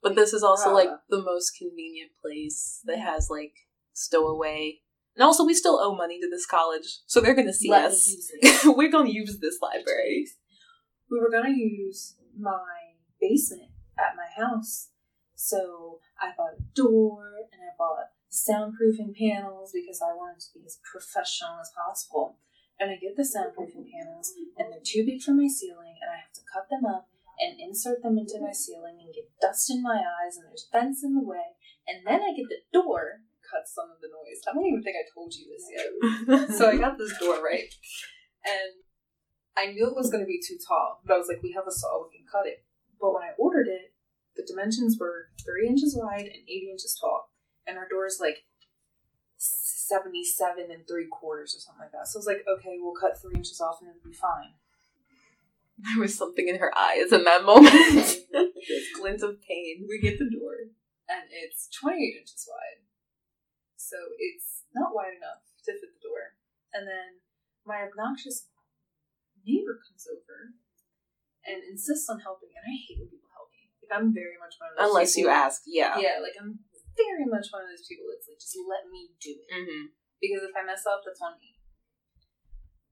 [0.02, 3.06] But this is also like the most convenient place that mm-hmm.
[3.06, 3.54] has like
[3.92, 4.80] stowaway.
[5.16, 8.30] And also, we still owe money to this college, so they're gonna see Let us.
[8.64, 10.26] we're gonna use this library.
[11.10, 14.90] we were gonna use my basement at my house.
[15.34, 20.64] So I bought a door and I bought soundproofing panels because I wanted to be
[20.66, 22.38] as professional as possible.
[22.78, 26.22] And I get the soundproofing panels and they're too big for my ceiling and I
[26.22, 27.08] have to cut them up
[27.38, 31.02] and insert them into my ceiling and get dust in my eyes and there's fence
[31.02, 31.56] in the way.
[31.86, 34.44] And then I get the door cut some of the noise.
[34.44, 35.88] I don't even think I told you this yet.
[36.58, 37.72] so I got this door, right?
[38.44, 38.84] And
[39.56, 41.66] I knew it was going to be too tall, but I was like, we have
[41.66, 42.64] a saw, we can cut it.
[43.00, 43.94] But when I ordered it,
[44.36, 47.32] the dimensions were three inches wide and 80 inches tall.
[47.66, 48.44] And our door is like
[49.36, 52.06] 77 and three quarters or something like that.
[52.06, 54.54] So I was like, okay, we'll cut three inches off and it'll be fine.
[55.86, 57.70] there was something in her eyes in that moment.
[58.34, 59.86] this glint of pain.
[59.86, 60.74] We get the door,
[61.06, 62.82] and it's 28 inches wide.
[63.78, 66.34] So it's not wide enough to fit the door.
[66.74, 67.22] And then
[67.62, 68.50] my obnoxious
[69.46, 70.58] neighbor comes over
[71.46, 73.70] and insists on helping, and I hate when people help me.
[73.78, 75.96] Like, I'm very much one of those Unless you ask, yeah.
[75.96, 76.58] Yeah, like, I'm
[76.98, 79.48] very much one of those people that's like, just let me do it.
[79.48, 79.94] Mm-hmm.
[80.18, 81.54] Because if I mess up, that's on me.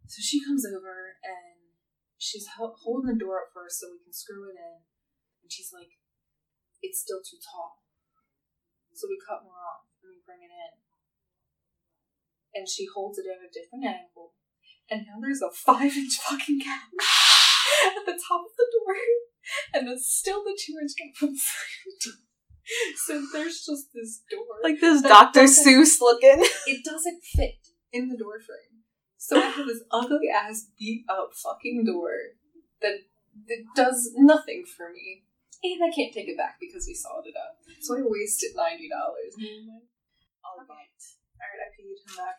[0.06, 1.65] So she comes over and
[2.18, 4.82] she's ho- holding the door up first so we can screw it in.
[5.42, 5.96] And she's like,
[6.82, 7.82] it's still too tall.
[8.96, 10.72] So we cut more off and we bring it in.
[12.56, 14.32] And she holds it at a different angle.
[14.88, 16.88] And now there's a five inch fucking gap
[17.96, 18.96] at the top of the door.
[19.74, 22.16] And it's still the two inch gap on the side.
[23.04, 24.58] So there's just this door.
[24.62, 25.42] Like this Dr.
[25.42, 26.42] Seuss looking.
[26.66, 27.60] it doesn't fit
[27.92, 28.75] in the door frame.
[29.18, 32.10] So I have this ugly ass beat up fucking door
[32.82, 32.98] that,
[33.48, 35.24] that does nothing for me.
[35.64, 37.58] And I can't take it back because we sawed it up.
[37.80, 39.34] So I wasted ninety dollars.
[40.44, 41.02] Alright.
[41.40, 42.36] Alright, I paid him back.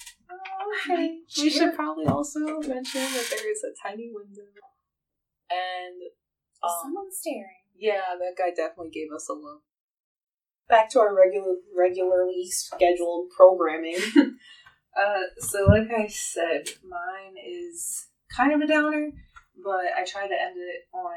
[0.90, 1.18] okay.
[1.38, 4.42] We should probably also mention that there is a tiny window.
[5.50, 6.00] And
[6.62, 7.64] um, Someone's staring.
[7.76, 9.62] yeah, that guy definitely gave us a look.
[10.70, 13.96] Back to our regular regularly scheduled programming.
[14.96, 19.10] Uh, so like I said, mine is kind of a downer,
[19.64, 21.14] but I try to end it on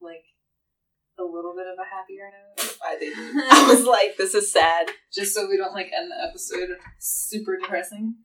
[0.00, 0.24] like
[1.18, 3.38] a little bit of a happier note, I didn't.
[3.52, 4.88] I was like, this is sad.
[5.14, 8.16] just so we don't like end the episode super depressing.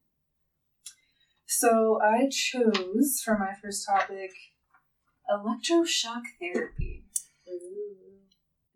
[1.47, 4.31] So I chose for my first topic
[5.31, 7.03] electroshock therapy.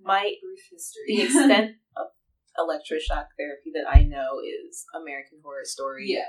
[0.04, 1.04] My brief history.
[1.08, 1.76] the extent
[2.62, 6.26] electroshock therapy that I know is American Horror Story yeah.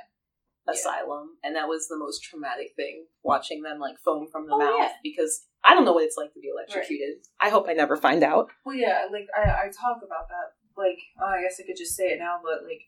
[0.68, 4.58] Asylum, and that was the most traumatic thing watching them like foam from the Oh,
[4.58, 4.92] mouth yeah.
[5.02, 7.16] because I don't know what it's like to be electrocuted.
[7.40, 8.48] I hope I never find out.
[8.64, 10.54] Well, yeah, like I, I talk about that.
[10.76, 12.82] Like, oh, I guess I could just say it now, but like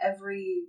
[0.00, 0.64] every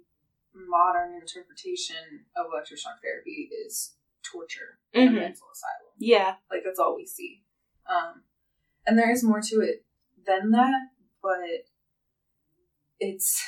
[0.54, 5.18] modern interpretation of electroshock therapy is torture in Mhm.
[5.18, 5.94] a mental asylum.
[5.98, 7.44] Yeah, Like that's all we see.
[7.88, 8.24] Um,
[8.86, 9.86] and there is more to it
[10.26, 10.90] than that,
[11.22, 11.68] but
[13.00, 13.44] it's.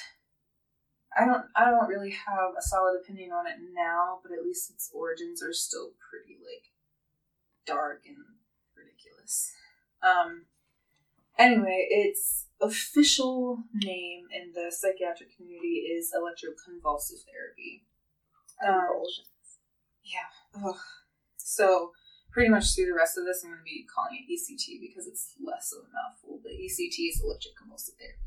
[1.17, 1.45] I don't.
[1.55, 5.41] I don't really have a solid opinion on it now, but at least its origins
[5.41, 6.71] are still pretty like
[7.65, 8.17] dark and
[8.75, 9.51] ridiculous.
[10.03, 10.45] Um.
[11.39, 17.85] Anyway, its official name in the psychiatric community is electroconvulsive therapy.
[18.65, 19.03] Um,
[20.03, 20.65] yeah.
[20.65, 20.75] Ugh.
[21.37, 21.91] So
[22.31, 25.07] pretty much through the rest of this, I'm going to be calling it ECT because
[25.07, 26.39] it's less of a mouthful.
[26.41, 28.26] But ECT is electroconvulsive therapy.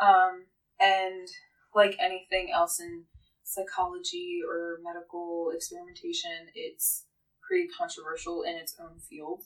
[0.00, 0.46] Um,
[0.80, 1.28] and
[1.74, 3.04] like anything else in
[3.44, 7.04] psychology or medical experimentation, it's
[7.46, 9.44] pretty controversial in its own field.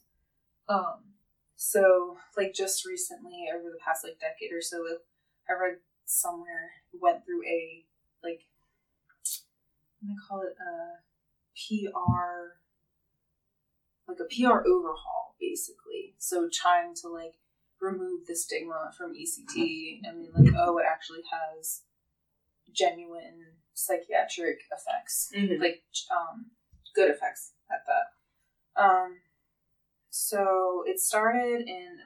[0.68, 1.14] Um,
[1.56, 4.76] so like just recently, over the past like decade or so,
[5.48, 7.84] I read somewhere went through a
[8.22, 8.42] like
[10.02, 11.02] I'm gonna call it a
[11.56, 12.60] PR
[14.08, 16.14] like a PR overhaul basically.
[16.18, 17.34] So trying to like
[17.80, 21.82] remove the stigma from ECT and be like, oh, it actually has
[22.72, 25.60] genuine psychiatric effects, Mhm.
[25.60, 26.50] like um,
[26.94, 28.82] good effects at that.
[28.82, 29.20] Um,
[30.10, 32.00] so it started in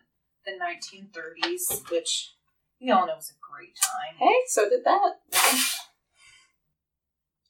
[0.44, 2.34] the 1930s, which
[2.80, 4.16] we all know was a great time.
[4.16, 5.20] Hey, so did that.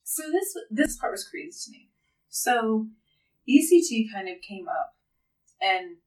[0.04, 1.88] So this this part was crazy to me.
[2.28, 2.88] So
[3.48, 4.96] ECT kind of came up,
[5.60, 5.98] and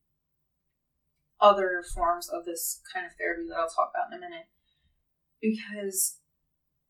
[1.44, 4.48] other forms of this kind of therapy that I'll talk about in a minute,
[5.42, 6.20] because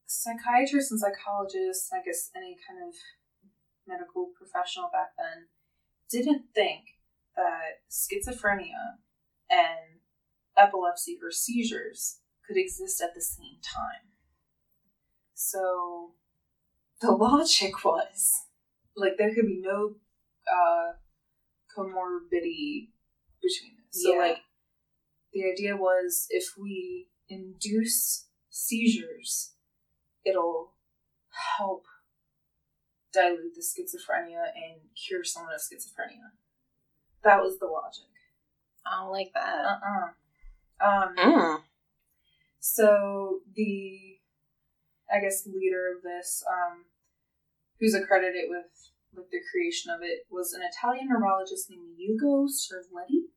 [0.06, 2.94] psychiatrists and psychologists, I guess any kind of
[3.88, 5.48] medical professional back then,
[6.10, 7.00] didn't think
[7.36, 9.02] that schizophrenia
[9.50, 10.02] and
[10.56, 14.14] epilepsy or seizures could exist at the same time.
[15.34, 16.12] So
[17.02, 18.44] the logic was
[18.96, 19.96] like there could be no
[20.48, 20.94] uh,
[21.76, 22.90] comorbidity
[23.42, 23.83] between this.
[23.94, 24.18] So Yeah.
[24.18, 24.44] like
[25.34, 29.56] the idea was if we induce seizures,
[30.26, 30.74] it'll
[31.58, 31.86] help
[33.12, 36.32] dilute the schizophrenia and cure someone of schizophrenia.
[37.22, 38.10] That was the logic.
[38.86, 39.66] I don't like that.
[39.66, 40.14] Uh-uh.
[40.82, 41.64] Um, Mm.
[42.60, 44.20] so the,
[45.12, 46.86] I guess, leader of this, um,
[47.80, 53.30] who's accredited with with the creation of it, was an Italian neurologist named Ugo Cerletti.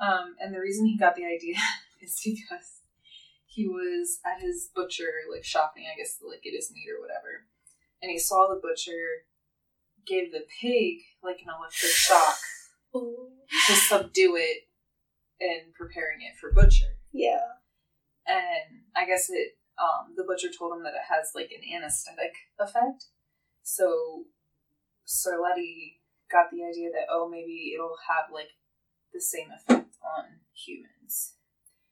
[0.00, 1.56] Um, and the reason he got the idea
[2.02, 2.80] is because
[3.46, 7.00] he was at his butcher, like shopping, I guess, to like get his meat or
[7.00, 7.46] whatever,
[8.02, 9.24] and he saw the butcher
[10.06, 12.36] gave the pig like an electric shock
[12.92, 14.68] to subdue it
[15.40, 17.40] and preparing it for butcher Yeah.
[18.26, 22.32] and I guess it um, the butcher told him that it has like an anesthetic
[22.58, 23.06] effect.
[23.62, 24.24] So
[25.06, 25.98] Cerletti
[26.30, 28.50] got the idea that oh maybe it'll have like
[29.12, 29.85] the same effect
[30.16, 31.34] on humans.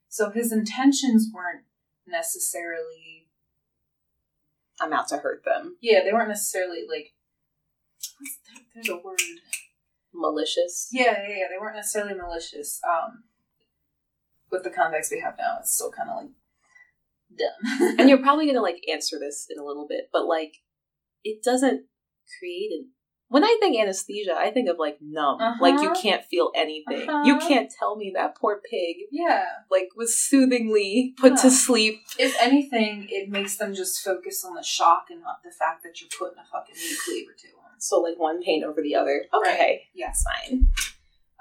[0.09, 1.65] So his intentions weren't
[2.07, 3.29] necessarily
[4.81, 5.77] I'm out to hurt them.
[5.81, 7.13] yeah they weren't necessarily like
[8.75, 9.19] there's a word
[10.13, 10.89] Malicious.
[10.93, 12.81] yeah yeah yeah they weren't necessarily malicious.
[12.89, 13.25] Um,
[14.51, 16.31] with the context we have now, it's still kind of like
[17.37, 17.99] dumb.
[17.99, 20.57] and you're probably gonna like answer this in a little bit, but like
[21.25, 21.87] it doesn't
[22.39, 22.91] create an
[23.29, 25.39] when I think anesthesia, I think of like numb.
[25.61, 26.01] Like you Uh-huh.
[26.01, 27.09] can't feel anything.
[27.09, 27.25] Uh-huh.
[27.25, 29.45] You can't tell me that poor pig yeah.
[29.71, 32.01] like was soothingly put to sleep.
[32.19, 36.01] If anything, it makes them just focus on the shock and not the fact that
[36.01, 37.55] you're putting a fucking meat cleaver to them.
[37.79, 39.25] So like one pain over the other.
[39.33, 39.53] Right.
[39.55, 39.83] Okay.
[39.95, 40.23] Yes.
[40.23, 40.69] Fine.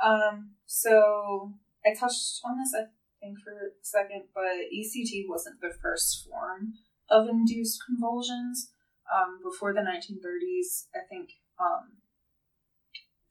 [0.03, 0.51] Um.
[0.65, 1.53] So
[1.85, 2.85] I touched on this, I
[3.21, 6.73] think, for a second, but ECT wasn't the first form
[7.09, 8.71] of induced convulsions.
[9.13, 11.29] Um, before the 1930s, I think,
[11.59, 11.97] um,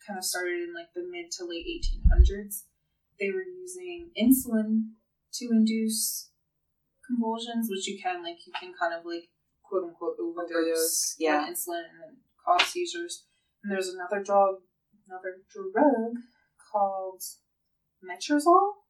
[0.06, 2.64] kind of started in like the mid to late 1800s.
[3.20, 4.98] They were using insulin
[5.34, 6.30] to induce
[7.06, 9.28] convulsions, which you can like you can kind of like
[9.62, 11.46] quote unquote overdose, Overdose, on yeah.
[11.48, 13.24] insulin and then cause seizures.
[13.62, 14.56] And there's another drug,
[15.08, 16.16] another drug
[16.70, 17.22] called
[18.02, 18.82] metrazole.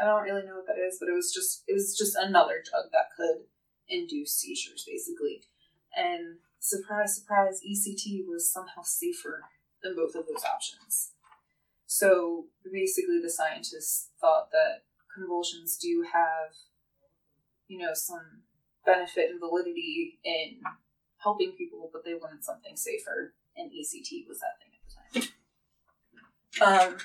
[0.00, 2.62] I don't really know what that is, but it was just it was just another
[2.64, 3.44] drug that could
[3.88, 5.42] induce seizures, basically.
[5.94, 9.42] And surprise, surprise, ECT was somehow safer
[9.82, 11.10] than both of those options.
[11.86, 14.84] So basically, the scientists thought that
[15.14, 16.54] convulsions do have,
[17.66, 18.42] you know, some
[18.86, 20.60] benefit and validity in
[21.18, 25.30] helping people, but they wanted something safer, and ECT was that thing at the
[26.60, 26.90] time.
[26.90, 26.96] Um,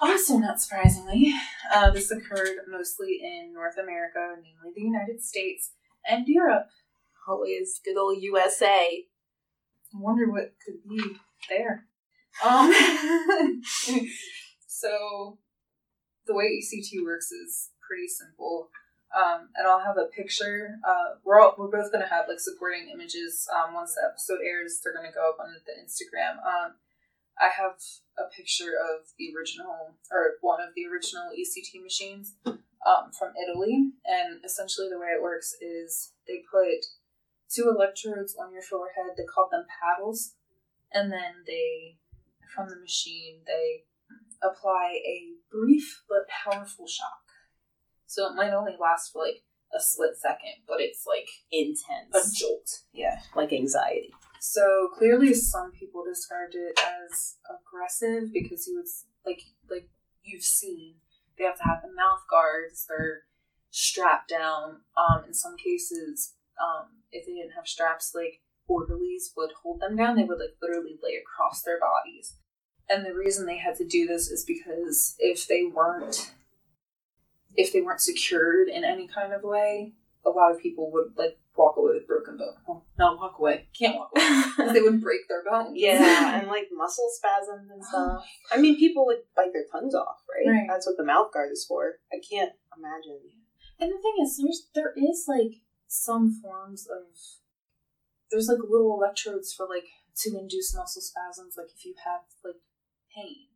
[0.00, 1.32] also, not surprisingly,
[1.74, 5.72] uh, this occurred mostly in North America, namely the United States
[6.08, 6.68] and Europe.
[7.28, 9.04] Always good old USA.
[9.94, 11.16] I wonder what could be
[11.48, 11.86] there.
[12.44, 12.72] Um,
[14.68, 15.38] so
[16.26, 18.70] the way ECT works is pretty simple.
[19.10, 20.78] Um, and I'll have a picture.
[20.86, 23.48] Uh, we're all, we're both gonna have like supporting images.
[23.50, 26.38] Um, once the episode airs, they're gonna go up on the Instagram.
[26.46, 26.78] Um,
[27.40, 27.74] I have
[28.18, 33.90] a picture of the original or one of the original ECT machines um, from Italy,
[34.04, 36.86] and essentially the way it works is they put
[37.54, 39.16] two electrodes on your forehead.
[39.16, 40.34] They call them paddles,
[40.92, 41.98] and then they,
[42.54, 43.84] from the machine, they
[44.42, 47.22] apply a brief but powerful shock.
[48.06, 49.42] So it might only last for like
[49.74, 52.80] a split second, but it's like intense, a jolt.
[52.92, 53.20] Yeah.
[53.36, 54.10] Like anxiety.
[54.40, 59.88] So clearly, some people described it as aggressive because he was like, like
[60.22, 60.94] you've seen,
[61.38, 62.86] they have to have the mouth guards.
[62.88, 63.22] They're
[63.70, 64.80] strapped down.
[64.96, 69.96] Um, in some cases, um, if they didn't have straps, like orderlies would hold them
[69.96, 70.16] down.
[70.16, 72.36] They would like literally lay across their bodies.
[72.88, 76.32] And the reason they had to do this is because if they weren't,
[77.54, 79.94] if they weren't secured in any kind of way,
[80.24, 82.54] a lot of people would like walk away with broken bone.
[82.66, 85.72] Well, not walk away, can't walk away because they would break their bones.
[85.74, 88.24] Yeah, and like muscle spasms and stuff.
[88.52, 90.50] I mean, people would bite their tongues off, right?
[90.50, 90.66] Right.
[90.68, 91.94] That's what the mouth guard is for.
[92.12, 93.20] I can't imagine.
[93.78, 97.10] And the thing is, there's there is like some forms of
[98.30, 99.88] there's like little electrodes for like
[100.22, 102.62] to induce muscle spasms, like if you have like
[103.14, 103.50] pain.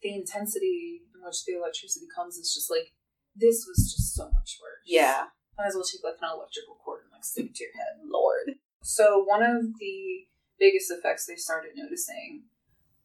[0.00, 2.92] The intensity in which the electricity comes is just like
[3.34, 4.86] this was just so much worse.
[4.86, 5.24] Yeah,
[5.58, 7.98] Might as well take like an electrical cord and like stick it to your head.
[8.06, 8.54] Lord.
[8.84, 10.26] So one of the
[10.58, 12.44] biggest effects they started noticing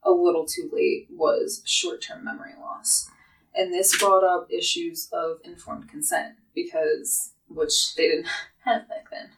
[0.04, 3.10] a little too late was short-term memory loss.
[3.56, 8.28] And this brought up issues of informed consent because, which they didn't
[8.66, 9.30] have back then.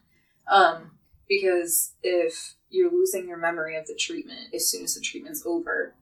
[0.47, 0.91] Um,
[1.28, 5.95] because if you're losing your memory of the treatment as soon as the treatment's over,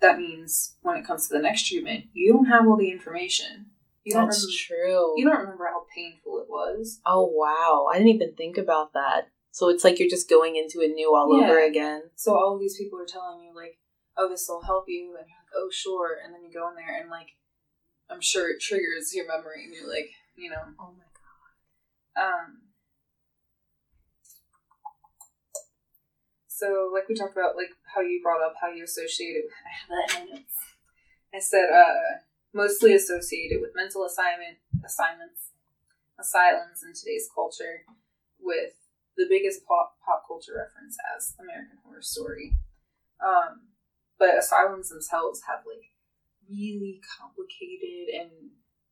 [0.00, 3.66] that means when it comes to the next treatment, you don't have all the information.
[4.04, 5.14] You don't That's remember, true.
[5.16, 7.00] you don't remember how painful it was.
[7.04, 9.28] oh wow, I didn't even think about that.
[9.50, 12.02] So it's like you're just going into it new all over again.
[12.14, 13.78] So all of these people are telling you like,
[14.16, 16.76] "Oh, this will help you," and you're like, "Oh, sure," and then you go in
[16.76, 17.34] there and like,
[18.10, 21.04] I'm sure it triggers your memory, and you're like, you know, Oh my.
[22.16, 22.62] Um.
[26.48, 29.44] So, like we talked about, like how you brought up how you associate it.
[29.44, 29.52] With,
[29.92, 30.38] I have.
[31.34, 35.52] I said, uh, mostly associated with mental assignment assignments,
[36.18, 37.84] asylums in today's culture,
[38.40, 38.72] with
[39.16, 42.54] the biggest pop pop culture reference as American Horror Story.
[43.20, 43.68] Um,
[44.18, 45.92] but asylums themselves have like
[46.48, 48.30] really complicated and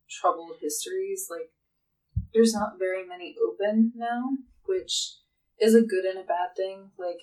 [0.09, 1.27] troubled histories.
[1.29, 1.51] Like,
[2.35, 4.29] there's not very many open now,
[4.65, 5.15] which
[5.59, 6.91] is a good and a bad thing.
[6.99, 7.21] Like,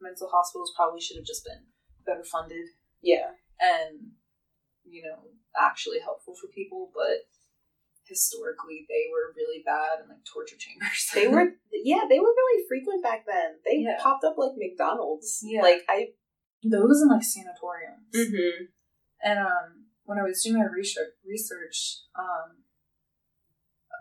[0.00, 1.62] mental hospitals probably should have just been
[2.06, 2.66] better funded
[3.02, 3.30] Yeah.
[3.60, 4.12] and,
[4.84, 7.28] you know, actually helpful for people, but
[8.08, 11.10] historically they were really bad and like torture chambers.
[11.14, 13.56] They were yeah, they were really frequent back then.
[13.64, 13.98] They Yeah.
[14.00, 15.40] popped up like McDonald's.
[15.42, 15.62] Yeah.
[15.62, 16.08] Like I
[16.62, 18.14] those and like sanatoriums.
[18.14, 18.64] mm-hmm.
[19.24, 22.62] And um, when I was doing my research, research, um,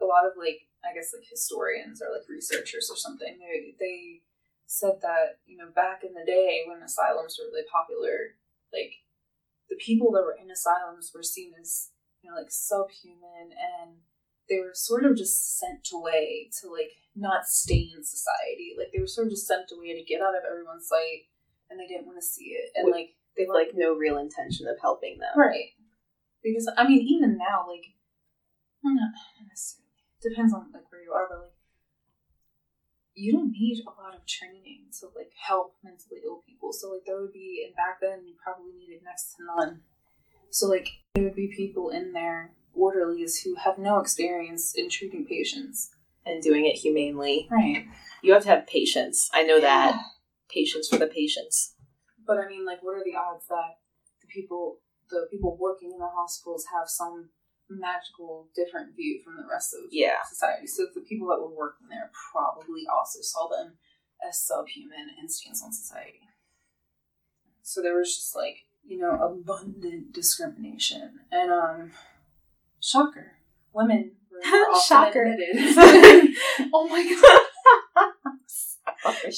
[0.05, 4.21] a lot of like I guess like historians or like researchers or something, they they
[4.67, 8.37] said that you know back in the day when asylums were really popular,
[8.71, 9.01] like
[9.69, 11.89] the people that were in asylums were seen as
[12.21, 13.97] you know like subhuman and
[14.47, 18.75] they were sort of just sent away to like not stay in society.
[18.77, 21.25] Like they were sort of just sent away to get out of everyone's sight
[21.69, 22.69] and they didn't want to see it.
[22.75, 25.35] And like They've like no real intention of helping them.
[25.35, 25.75] Right.
[26.43, 27.83] Because I mean, even now, like,
[28.83, 29.11] well, not
[29.49, 29.84] necessarily.
[30.27, 31.51] Depends on like where you are, but like,
[33.13, 36.73] you don't need a lot of training to like help mentally ill people.
[36.73, 39.81] So like, there would be, and back then, you probably needed next to none.
[40.49, 45.25] So like, there would be people in there, orderlies who have no experience in treating
[45.25, 45.91] patients.
[46.25, 47.47] And doing it humanely.
[47.51, 47.85] Right.
[48.23, 49.29] You have to have patience.
[49.31, 50.01] I know that.
[50.49, 51.75] Patience for the patients.
[52.25, 53.77] But I mean, like, what are the odds that
[54.21, 54.79] the people,
[55.11, 57.29] the people working in the hospitals, have some
[57.69, 60.21] magical different view from the rest of Yeah.
[60.27, 60.67] society?
[60.67, 63.77] So the people that were working there probably also saw them
[64.27, 66.21] as subhuman instincts on society.
[67.61, 71.91] So there was just like you know abundant discrimination, and um,
[72.79, 73.33] shocker,
[73.73, 74.39] women were
[74.87, 75.25] Shocker.
[76.73, 78.11] oh my god.
[78.47, 79.33] Sorry.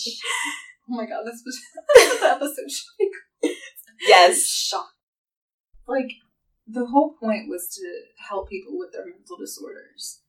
[0.89, 1.59] Oh my god, this was
[2.19, 3.09] the episode should be
[4.07, 4.45] yes.
[4.47, 4.89] shock.
[5.87, 6.11] Like,
[6.67, 10.21] the whole point was to help people with their mental disorders,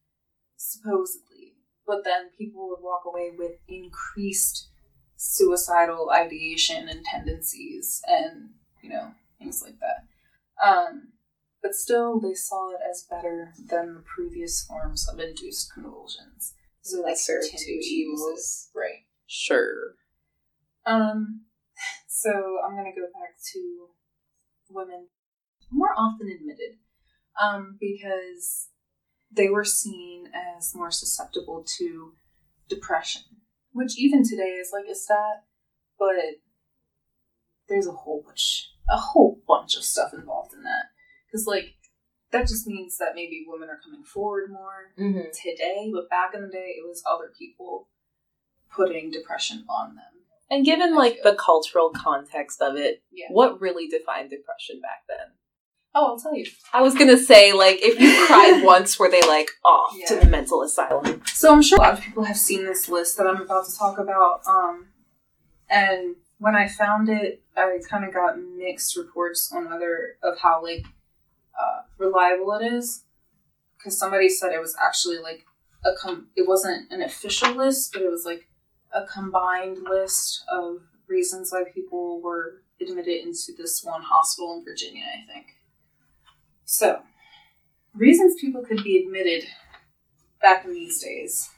[0.56, 1.54] supposedly.
[1.86, 4.68] But then people would walk away with increased
[5.16, 8.50] suicidal ideation and tendencies and,
[8.82, 10.64] you know, things like that.
[10.64, 11.12] Um,
[11.62, 16.54] but still, they saw it as better than the previous forms of induced convulsions.
[16.82, 18.68] So they continued two to evils.
[18.74, 19.06] Right.
[19.26, 19.94] Sure.
[20.86, 21.46] Um,
[22.08, 22.30] so
[22.64, 23.88] I'm gonna go back to
[24.70, 25.08] women
[25.70, 26.78] more often admitted,
[27.40, 28.68] um, because
[29.30, 32.12] they were seen as more susceptible to
[32.68, 33.22] depression,
[33.72, 35.44] which even today is like a stat,
[35.98, 36.14] but
[37.68, 40.86] there's a whole bunch, a whole bunch of stuff involved in that,
[41.26, 41.74] because like
[42.32, 45.28] that just means that maybe women are coming forward more Mm-hmm.
[45.32, 47.88] today, but back in the day, it was other people
[48.74, 50.04] putting depression on them.
[50.50, 53.26] And given like the cultural context of it, Yeah.
[53.30, 55.28] what really defined depression back then?
[56.00, 56.46] Oh, I'll tell you.
[56.72, 60.26] I was gonna say, like, if you cried once, were they like off to the
[60.26, 61.22] mental asylum?
[61.26, 63.76] So I'm sure a lot of people have seen this list that I'm about to
[63.76, 64.42] talk about.
[64.46, 64.86] Um,
[65.68, 70.62] and when I found it, I kind of got mixed reports on whether of how
[70.62, 70.86] like
[71.60, 73.02] uh, reliable it is.
[73.76, 75.46] Because somebody said it was actually like
[75.84, 78.46] a com- it wasn't an official list, but it was like
[78.92, 80.78] a combined list of
[81.08, 85.02] reasons why people were admitted into this one hospital in Virginia.
[85.04, 85.57] I think.
[86.70, 87.00] So,
[87.94, 89.48] reasons people could be admitted
[90.42, 91.48] back in these days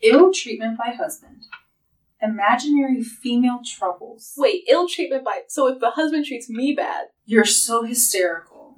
[0.00, 1.42] ill treatment by husband,
[2.20, 4.34] imaginary female troubles.
[4.36, 5.42] Wait, ill treatment by.
[5.48, 7.06] So if the husband treats me bad.
[7.26, 8.76] You're so hysterical,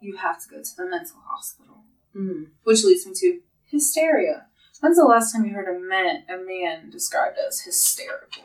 [0.00, 1.84] you have to go to the mental hospital.
[2.16, 2.48] Mm.
[2.64, 3.40] Which leads me to
[3.70, 4.46] hysteria.
[4.80, 8.42] When's the last time you heard a man, a man described as hysterical?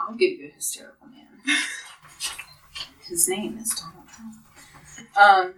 [0.00, 1.38] I'll give you a hysterical man.
[3.08, 3.97] His name is Donald Trump.
[5.18, 5.54] Um,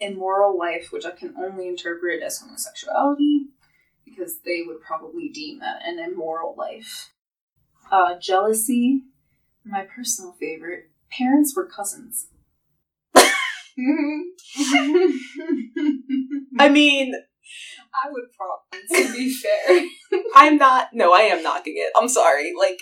[0.00, 3.46] immoral life, which I can only interpret as homosexuality,
[4.04, 7.12] because they would probably deem that an immoral life.
[7.90, 9.02] Uh, jealousy,
[9.64, 10.90] my personal favorite.
[11.10, 12.26] Parents were cousins.
[16.58, 17.14] I mean,
[17.92, 19.86] I would probably, to be fair.
[20.36, 20.88] I'm not.
[20.92, 21.92] No, I am knocking it.
[21.96, 22.52] I'm sorry.
[22.58, 22.80] Like,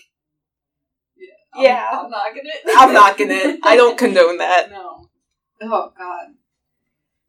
[1.54, 1.88] I'm, Yeah.
[1.92, 2.62] I'm knocking it.
[2.76, 3.60] I'm knocking it.
[3.62, 4.70] I don't condone that.
[4.72, 5.08] No.
[5.62, 6.34] Oh, God.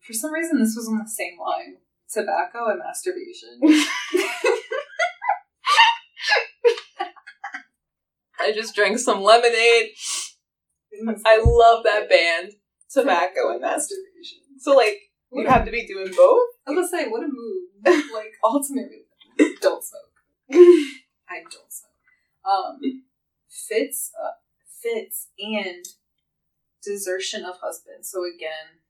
[0.02, 1.78] For some reason, this was on the same line
[2.12, 3.60] tobacco and masturbation.
[8.40, 9.92] I just drank some lemonade.
[11.26, 12.54] I love that band.
[12.92, 14.40] Tobacco and masturbation.
[14.60, 15.00] So, like,
[15.32, 16.48] you have to be doing both?
[16.68, 17.64] I was gonna say, what a mood.
[18.14, 19.06] Like, ultimately,
[19.62, 20.02] don't smoke.
[20.52, 21.92] I don't smoke.
[22.46, 22.80] Um,
[23.50, 24.34] fits, uh,
[24.82, 25.86] fits, and
[26.84, 28.06] desertion of husband.
[28.06, 28.84] So again,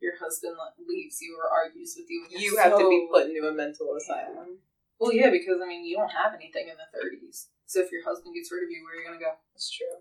[0.00, 0.56] your husband
[0.88, 2.26] leaves you or argues with you.
[2.30, 4.60] You're You have to be put into a mental asylum.
[4.98, 7.48] Well, yeah, because I mean, you don't have anything in the thirties.
[7.66, 9.36] So if your husband gets rid of you, where are you gonna go?
[9.52, 10.00] That's true.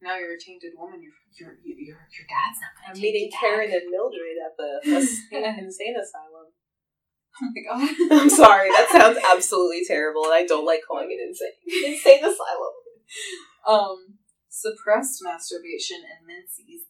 [0.00, 1.02] Now you're a tainted woman.
[1.02, 3.40] Your your your dad's not gonna I'm meeting back.
[3.40, 4.80] Karen and Mildred at the
[5.60, 6.52] insane asylum.
[7.38, 7.96] Oh my god.
[8.22, 11.52] I'm sorry, that sounds absolutely terrible, and I don't like calling it insane.
[11.92, 12.72] Insane asylum.
[13.68, 14.14] Um,
[14.60, 16.86] suppressed masturbation and menses.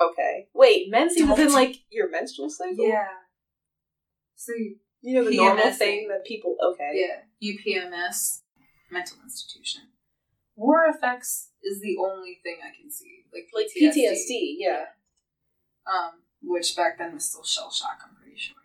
[0.00, 0.48] Okay.
[0.54, 2.86] Wait, menses is in like your menstrual cycle?
[2.88, 3.08] Yeah.
[4.34, 6.56] So you- You know the normal thing that people.
[6.70, 6.92] Okay.
[6.94, 8.42] yeah, UPMS,
[8.90, 9.82] mental institution.
[10.56, 13.94] War effects is the only thing I can see, like Like PTSD.
[13.94, 14.86] PTSD, yeah.
[15.86, 17.98] Um, which back then was still shell shock.
[18.04, 18.56] I'm pretty sure.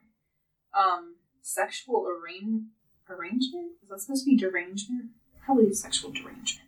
[0.73, 2.63] Um, sexual arrange
[3.09, 5.11] arrangement is that supposed to be derangement?
[5.45, 6.60] Probably sexual derangement.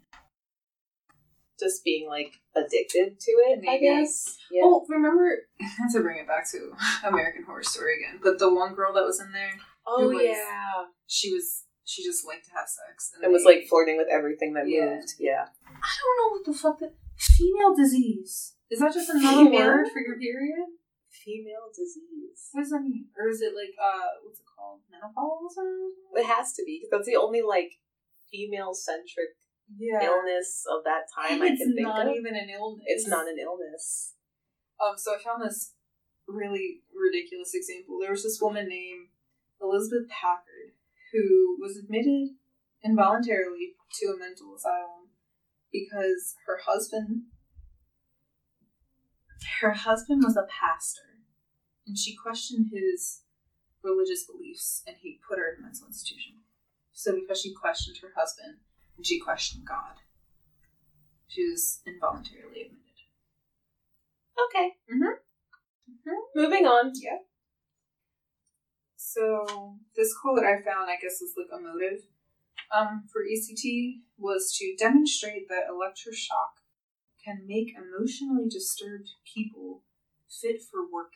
[1.63, 4.37] Just being like addicted to it, I guess.
[4.51, 4.63] Yeah.
[4.63, 5.37] Well, remember
[5.79, 6.71] not to bring it back to
[7.07, 9.53] American Horror Story again, but the one girl that was in there,
[9.87, 10.85] oh was- yeah.
[11.07, 14.53] she was she just liked to have sex and It was like flirting with everything
[14.53, 14.95] that Yeah.
[14.95, 15.13] moved.
[15.19, 15.45] Yeah.
[15.67, 18.79] I don't know what the fuck that female disease is.
[18.79, 19.67] That just another Female?
[19.67, 20.67] word for your period?
[21.11, 22.49] Female disease.
[22.51, 23.07] What does that mean?
[23.19, 24.79] Or is it like uh, what's it called?
[24.91, 27.79] Menopause or It has to be because that's the only like
[28.31, 29.35] female centric
[29.77, 30.03] yeah.
[30.03, 32.05] illness of that time And I it's can think of it.
[32.05, 32.83] not even an illness.
[32.87, 34.13] It's not an illness.
[34.81, 35.73] Um, so I found this
[36.27, 37.99] really ridiculous example.
[37.99, 39.07] There was this woman named
[39.61, 40.75] Elizabeth Packard
[41.11, 42.35] who was admitted
[42.83, 45.13] involuntarily to a mental asylum
[45.71, 47.23] because her husband
[49.61, 51.19] her husband was a pastor
[51.85, 53.21] and she questioned his
[53.83, 56.39] religious beliefs and he put her in a mental institution.
[56.93, 58.57] So because she questioned her husband
[58.97, 60.01] and she questioned God,
[61.27, 62.79] she was involuntarily admitted.
[64.47, 64.77] Okay.
[64.91, 65.17] Mhm.
[66.35, 66.91] Moving on.
[66.95, 67.19] Yeah.
[68.95, 72.07] So this quote I found, I guess, is like a motive
[72.73, 76.63] um, for ECT was to demonstrate that electroshock
[77.23, 79.83] can make emotionally disturbed people
[80.27, 81.13] fit for work.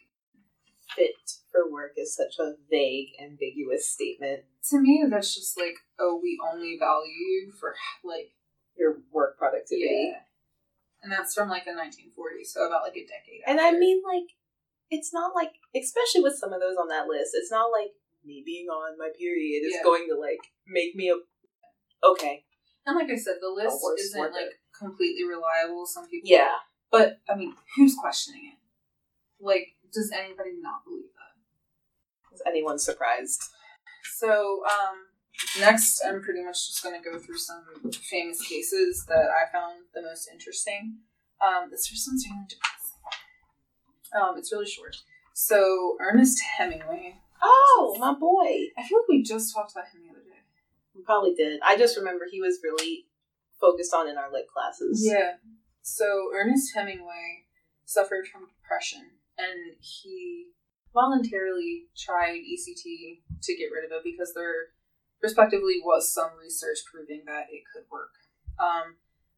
[0.97, 1.13] Fit
[1.51, 4.41] for work is such a vague, ambiguous statement.
[4.71, 8.31] To me, that's just like, oh, we only value you for like
[8.75, 10.11] Your work productivity.
[10.11, 10.19] yeah,
[11.03, 13.41] and that's from like the 1940s, so about like a decade.
[13.45, 14.27] And I mean, like,
[14.89, 17.91] it's not like, especially with some of those on that list, it's not like
[18.25, 19.83] me being on my period is Yeah.
[19.83, 21.15] going to like make me a.
[22.07, 22.43] Okay.
[22.85, 24.33] and like I said, the list isn't worker.
[24.33, 25.85] like completely reliable.
[25.85, 26.55] Some people, Yeah.
[26.91, 28.57] But I mean, who's questioning it?
[29.43, 29.67] Like,
[29.97, 32.35] does anybody not believe that?
[32.35, 33.41] Is anyone surprised?
[34.17, 35.09] So, um,
[35.59, 39.79] next, I'm pretty much just going to go through some famous cases that I found
[39.95, 40.97] the most interesting.
[41.41, 44.21] Um, this first one's really depressing.
[44.21, 44.97] Um, it's really short.
[45.33, 47.15] So, Ernest Hemingway.
[47.41, 48.67] Oh, my boy.
[48.77, 50.45] I feel like we just talked about him the other day.
[50.95, 51.59] We probably did.
[51.65, 53.07] I just remember he was really
[53.59, 55.03] focused on in our lit classes.
[55.03, 55.33] Yeah.
[55.81, 57.45] So Ernest Hemingway
[57.85, 60.47] suffered from depression and he
[60.93, 64.73] voluntarily tried ECT to get rid of it because there
[65.21, 68.13] respectively was some research proving that it could work.
[68.59, 68.97] Um,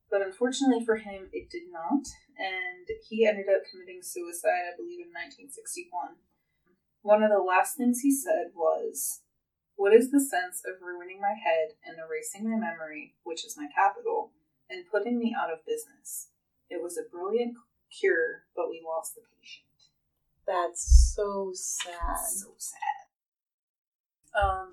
[0.09, 5.05] but unfortunately for him, it did not, and he ended up committing suicide, I believe,
[5.05, 6.17] in 1961.
[7.01, 9.21] One of the last things he said was,
[9.75, 13.67] What is the sense of ruining my head and erasing my memory, which is my
[13.73, 14.31] capital,
[14.69, 16.31] and putting me out of business?
[16.69, 17.55] It was a brilliant
[17.93, 19.68] cure, but we lost the patient.
[20.49, 22.17] That's so sad.
[22.27, 22.81] So sad.
[24.41, 24.71] Um,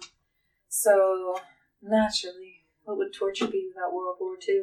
[0.68, 1.36] so
[1.82, 4.62] naturally, what would torture be without World War II?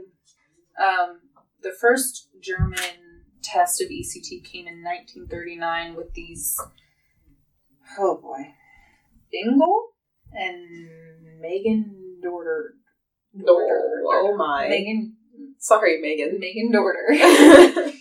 [0.84, 1.20] Um,
[1.62, 2.80] the first German
[3.44, 6.60] test of ECT came in 1939 with these,
[8.00, 8.56] oh boy,
[9.32, 9.90] Bingel
[10.32, 12.70] and Megan Dorder.
[13.38, 14.02] Dorder.
[14.06, 14.68] Oh my.
[14.68, 15.16] Megan.
[15.60, 16.40] Sorry, Megan.
[16.40, 17.14] Megan Dorder.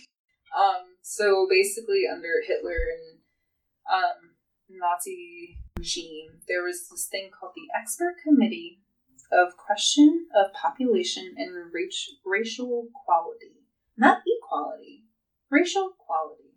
[0.57, 3.19] um, so basically, under Hitler and
[3.87, 4.31] um,
[4.67, 8.79] Nazi regime, there was this thing called the Expert Committee
[9.31, 13.61] of Question of Population and rac- Racial Quality.
[13.95, 15.03] Not equality,
[15.51, 16.55] racial quality.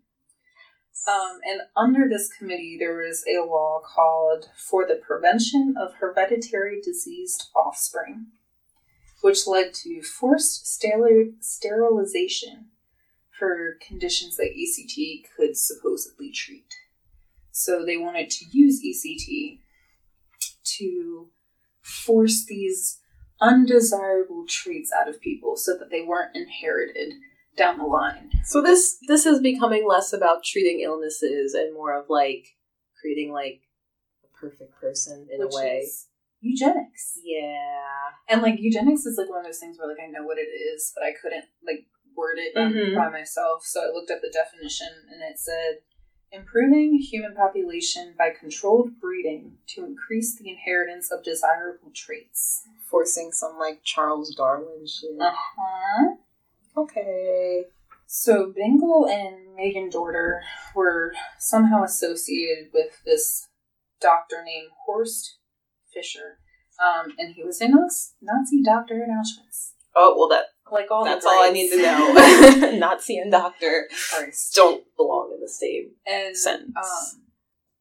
[1.06, 6.80] Um, and under this committee, there was a law called For the Prevention of Hereditary
[6.82, 8.28] Diseased Offspring,
[9.20, 12.70] which led to forced steril- sterilization
[13.38, 16.74] for conditions that ECT could supposedly treat.
[17.50, 19.60] So they wanted to use ECT
[20.78, 21.30] to
[21.82, 23.00] force these
[23.40, 27.14] undesirable traits out of people so that they weren't inherited
[27.56, 28.30] down the line.
[28.44, 32.46] So this this is becoming less about treating illnesses and more of like
[33.00, 33.62] creating like
[34.24, 35.76] a perfect person in Which a way.
[35.82, 36.08] is
[36.40, 37.18] eugenics.
[37.24, 38.12] Yeah.
[38.28, 40.48] And like eugenics is like one of those things where like I know what it
[40.48, 42.94] is, but I couldn't like word it Mhm.
[42.96, 43.64] by myself.
[43.64, 45.78] So I looked up the definition and it said
[46.32, 52.66] improving human population by controlled breeding to increase the inheritance of desirable traits.
[52.90, 55.10] Forcing some like Charles Darwin shit.
[55.20, 56.14] Uh-huh.
[56.76, 57.64] Okay.
[58.06, 60.40] So Bengal and Megan Dorder
[60.74, 63.48] were somehow associated with this
[64.00, 65.38] doctor named Horst
[65.92, 66.38] Fischer.
[66.84, 69.72] Um, and he was a Nazi Nazi doctor in Auschwitz.
[69.94, 72.72] Oh well that Like all the that's all I need to know.
[72.78, 74.54] Nazi and doctor Christ.
[74.54, 76.76] don't belong in the same And sentence.
[76.76, 77.22] um,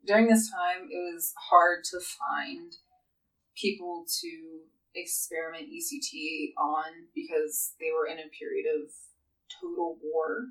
[0.05, 2.73] during this time, it was hard to find
[3.59, 4.59] people to
[4.93, 8.91] experiment ECT on because they were in a period of
[9.61, 10.45] total war.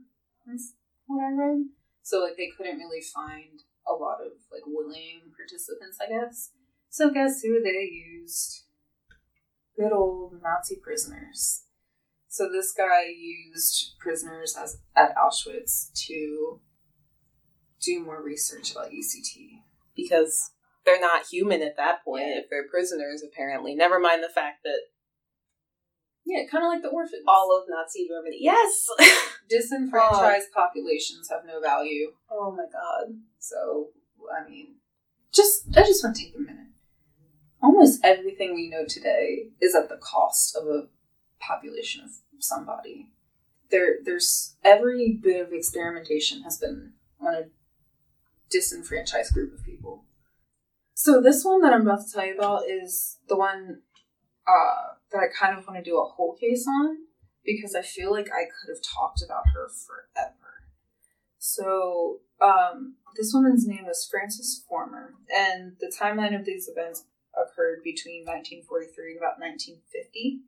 [0.52, 0.74] Is
[1.06, 1.66] what I read.
[2.02, 6.50] So like they couldn't really find a lot of like willing participants, I guess.
[6.90, 8.64] So guess who they used?
[9.76, 11.63] Good old Nazi prisoners.
[12.34, 16.60] So this guy used prisoners as at Auschwitz to
[17.80, 19.60] do more research about ECT.
[19.94, 20.50] because
[20.84, 23.76] they're not human at that point if they're prisoners apparently.
[23.76, 24.80] Never mind the fact that
[26.24, 27.22] Yeah, kind of like the orphans.
[27.28, 28.38] all of Nazi Germany.
[28.40, 28.88] Yes.
[29.48, 32.14] disenfranchised populations have no value.
[32.32, 33.14] oh my god.
[33.38, 33.90] So,
[34.36, 34.74] I mean,
[35.32, 36.66] just I just want to take a minute.
[37.62, 40.88] Almost everything we know today is at the cost of a
[41.38, 42.10] population of
[42.46, 43.10] somebody.
[43.70, 47.42] There, there's every bit of experimentation has been on a
[48.50, 50.04] disenfranchised group of people.
[50.94, 53.80] So this one that I'm about to tell you about is the one
[54.46, 56.98] uh, that I kind of want to do a whole case on
[57.44, 60.34] because I feel like I could have talked about her forever.
[61.38, 67.04] So, um, this woman's name is Frances Farmer, and the timeline of these events
[67.36, 70.40] occurred between 1943 and about 1950.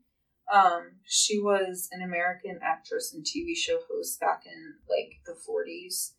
[0.53, 6.13] Um, she was an American actress and TV show host back in like the 40s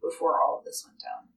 [0.00, 1.30] before all of this went down.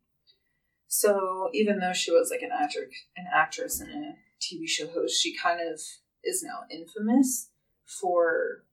[0.87, 5.21] So even though she was like an actor, an actress and a TV show host,
[5.21, 5.81] she kind of
[6.23, 7.49] is now infamous
[7.85, 8.63] for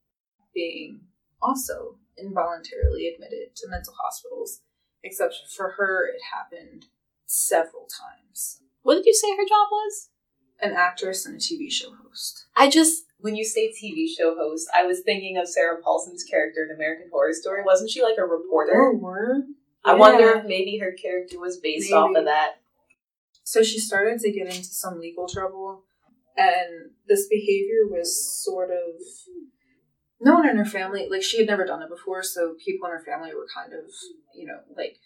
[0.54, 1.00] being
[1.40, 4.60] also involuntarily admitted to mental hospitals.
[5.04, 6.86] Except for her, it happened
[7.26, 8.60] several times.
[8.82, 10.10] What did you say her job was?
[10.60, 12.46] An actress and a TV show host.
[12.56, 16.66] I just when you say TV show host, I was thinking of Sarah Paulson's character
[16.68, 17.62] in American Horror Story.
[17.64, 18.74] Wasn't she like a reporter?
[18.76, 19.44] Oh, word.
[19.84, 21.94] I wonder if maybe her character was based Maybe.
[21.94, 22.60] off of that.
[23.44, 25.82] So she started to get into some legal trouble,
[26.36, 29.00] and this behavior was sort of
[30.20, 32.92] no one in her family like she had never done it before, so people in
[32.92, 33.90] her family were kind of
[34.36, 34.98] you know like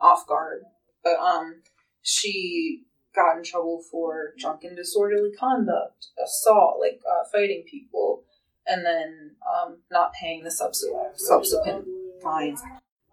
[0.00, 0.62] off guard.
[1.04, 1.62] But um,
[2.02, 2.82] she
[3.14, 8.24] got in trouble for drunken disorderly conduct, assault, like uh, fighting people,
[8.66, 11.86] and then um, not paying the subsequent subsequent
[12.22, 12.62] fines.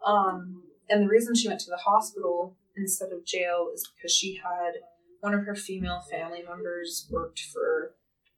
[0.05, 4.35] Um, and the reason she went to the hospital instead of jail is because she
[4.35, 4.73] had
[5.21, 7.95] one of her female family members worked for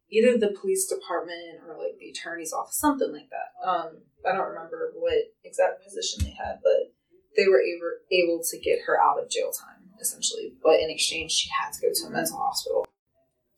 [0.10, 3.68] either the police department or like the attorney's office, something like that.
[3.68, 6.94] Um, I don't remember what exact position they had, but
[7.36, 10.54] they were able able to get her out of jail time essentially.
[10.64, 12.88] But in exchange, she had to go to a mental hospital.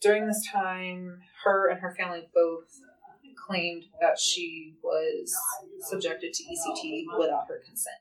[0.02, 2.80] During this time, her and her family both
[3.36, 5.36] claimed that she was
[5.82, 7.98] subjected to ECT without her consent.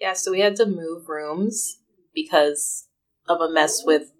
[0.00, 1.78] Yeah, so we had to move rooms
[2.14, 2.86] because
[3.28, 4.12] of a mess with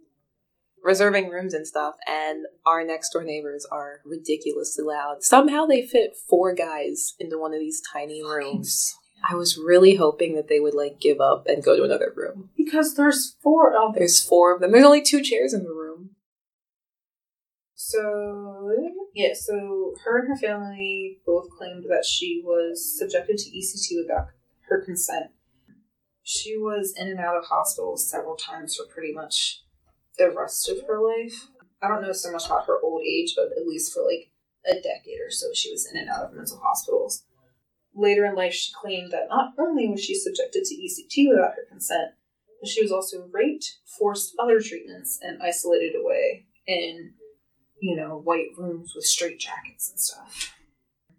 [0.82, 5.22] reserving rooms and stuff, and our next door neighbors are ridiculously loud.
[5.22, 8.94] Somehow they fit four guys into one of these tiny rooms.
[9.26, 12.50] I was really hoping that they would like give up and go to another room.
[12.56, 14.00] Because there's four of them.
[14.00, 14.72] There's four of them.
[14.72, 16.10] There's only two chairs in the room.
[17.74, 18.70] So
[19.14, 24.28] yeah, so her and her family both claimed that she was subjected to ECT without
[24.68, 25.30] her consent.
[26.22, 29.62] She was in and out of hospitals several times for pretty much
[30.18, 31.48] the rest of her life.
[31.82, 34.30] I don't know so much about her old age, but at least for like
[34.66, 37.24] a decade or so, she was in and out of mental hospitals.
[37.94, 41.66] Later in life, she claimed that not only was she subjected to ECT without her
[41.68, 42.12] consent,
[42.60, 47.12] but she was also raped, forced other treatments, and isolated away in,
[47.80, 50.54] you know, white rooms with straitjackets and stuff.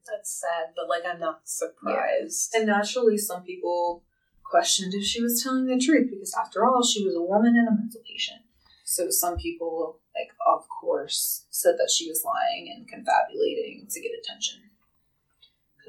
[0.05, 2.53] That's sad, but like I'm not surprised.
[2.53, 4.03] And naturally, some people
[4.43, 7.67] questioned if she was telling the truth because, after all, she was a woman and
[7.67, 8.41] a mental patient.
[8.84, 14.11] So some people, like, of course, said that she was lying and confabulating to get
[14.19, 14.61] attention.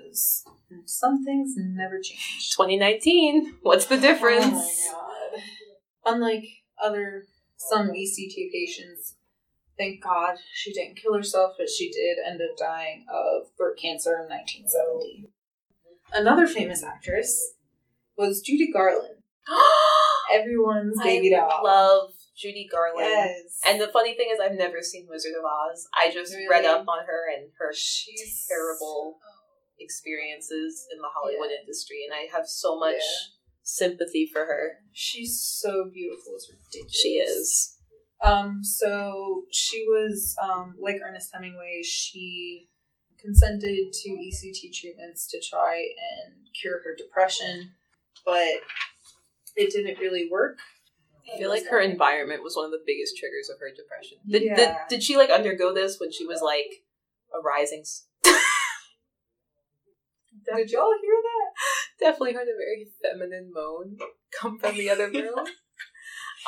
[0.07, 0.44] Because
[0.86, 2.52] some things never change.
[2.57, 3.57] 2019.
[3.62, 4.88] What's the difference?
[4.94, 6.14] Oh my god.
[6.14, 6.44] Unlike
[6.82, 7.24] other,
[7.57, 9.16] some ECT patients,
[9.76, 14.12] thank God she didn't kill herself, but she did end up dying of throat cancer
[14.12, 15.28] in 1970.
[16.12, 17.54] Another famous actress
[18.16, 19.16] was Judy Garland.
[20.32, 21.64] Everyone's baby I doll.
[21.64, 23.00] love Judy Garland.
[23.11, 23.61] Yes.
[23.66, 25.88] And the funny thing is, I've never seen Wizard of Oz.
[25.94, 26.48] I just Really?
[26.48, 29.18] read up on her and her she's terrible
[29.79, 31.61] experiences in the Hollywood Yeah.
[31.61, 33.33] industry, and I have so much Yeah.
[33.62, 34.79] sympathy for her.
[34.93, 36.35] She's so beautiful.
[36.37, 37.01] It's ridiculous.
[37.01, 37.79] She is.
[38.22, 42.70] Um, so she was, um, like Ernest Hemingway, she
[43.18, 47.74] consented to ECT treatments to try and cure her depression,
[48.24, 48.62] but
[49.57, 50.59] it didn't really work.
[51.33, 54.18] I feel like her environment was one of the biggest triggers of her depression.
[54.29, 56.85] Did, did, did she like undergo this when she was like
[57.35, 57.85] a rising?
[60.55, 62.05] Did y'all hear that?
[62.07, 63.97] Definitely heard a very feminine moan
[64.38, 65.47] come from the other room.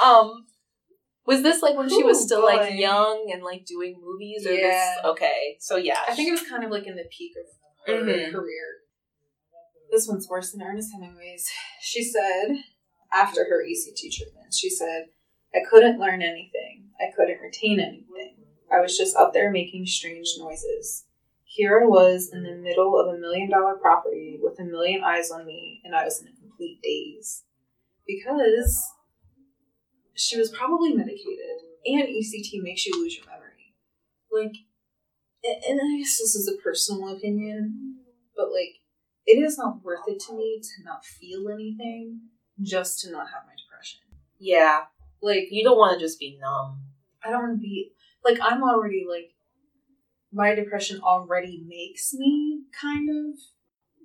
[0.02, 0.46] um,
[1.26, 2.74] was this like when she was Ooh, still like boy.
[2.74, 4.46] young and like doing movies?
[4.46, 4.68] Or Yeah.
[4.68, 5.04] This?
[5.12, 8.00] Okay, so yeah, I think it was kind of like in the peak of her
[8.02, 8.32] Mhm.
[8.32, 8.64] career.
[9.90, 11.48] This one's worse than Ernest Hemingway's.
[11.80, 12.48] She said,
[13.12, 15.06] after her ECT treatment, she said,
[15.54, 16.90] I couldn't learn anything.
[17.00, 18.36] I couldn't retain anything.
[18.70, 21.06] I was just up there making strange noises.
[21.58, 25.32] Here I was in the middle of a million dollar property with a million eyes
[25.32, 27.42] on me, and I was in a complete daze.
[28.06, 28.80] Because
[30.14, 33.74] she was probably medicated, and ECT makes you lose your memory.
[34.30, 34.54] Like,
[35.42, 37.96] and and I guess this is a personal opinion,
[38.36, 38.76] but like,
[39.26, 42.20] it is not worth it to me to not feel anything
[42.62, 43.98] just to not have my depression.
[44.38, 44.82] yeah.
[45.20, 46.82] Like, You don't want to just be numb.
[47.24, 47.90] I don't want to be
[48.24, 49.32] like I'm already like
[50.32, 53.38] my depression already makes me kind of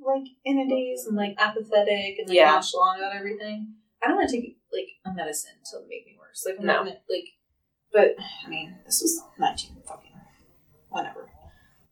[0.06, 2.52] like in a daze and like apathetic and like Yeah.
[2.52, 3.74] nonchalant about everything.
[4.04, 6.44] I don't want to take like a medicine to make me worse.
[6.46, 6.74] Like I'm No.
[6.74, 7.30] not gonna like.
[7.92, 8.16] But
[8.46, 10.12] I mean, this was 19 fucking
[10.90, 11.30] whatever.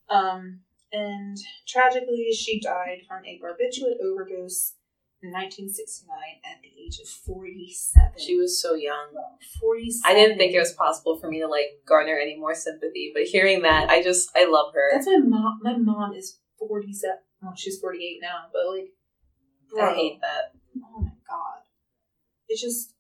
[0.10, 0.62] Um,
[0.92, 4.74] and tragically, she died from a barbiturate overdose
[5.24, 6.10] in 1969
[6.44, 8.14] at the age of 47.
[8.18, 9.14] She was so young.
[9.60, 10.02] 47.
[10.06, 13.24] I didn't think it was possible for me to like garner any more sympathy, but
[13.24, 14.90] hearing that, I just I love her.
[14.92, 15.60] That's my mom.
[15.62, 17.18] My mom is 47.
[17.42, 18.90] Well, she's 48 now, but like,
[19.70, 20.60] bro, I hate that.
[20.84, 21.62] Oh my god.
[22.48, 22.94] It's just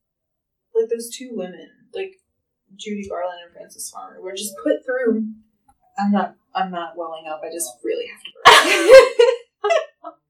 [0.76, 2.14] like those two women, like
[2.76, 5.26] Judy Garland and Frances Farmer, were just put through.
[5.98, 6.36] I'm not.
[6.54, 7.42] I'm not welling up.
[7.44, 9.38] I just really have to.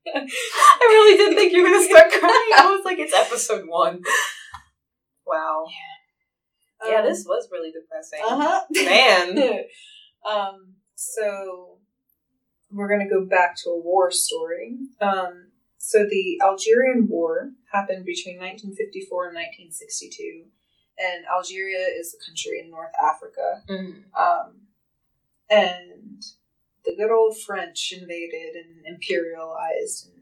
[0.07, 2.51] I really didn't think you were gonna start crying.
[2.57, 4.01] I was like, it's episode one.
[5.25, 5.65] Wow.
[6.85, 8.19] Yeah, this was really depressing.
[8.25, 8.61] Uh huh.
[8.71, 9.59] Man.
[10.29, 10.73] um.
[10.95, 11.77] So
[12.71, 14.77] we're gonna go back to a war story.
[14.99, 15.51] Um.
[15.77, 20.45] So the Algerian War happened between 1954 and 1962,
[20.97, 23.63] and Algeria is a country in North Africa.
[23.69, 24.03] Mhm.
[24.19, 24.67] Um,
[25.49, 26.23] and
[26.85, 30.21] the good old French invaded and imperialized, and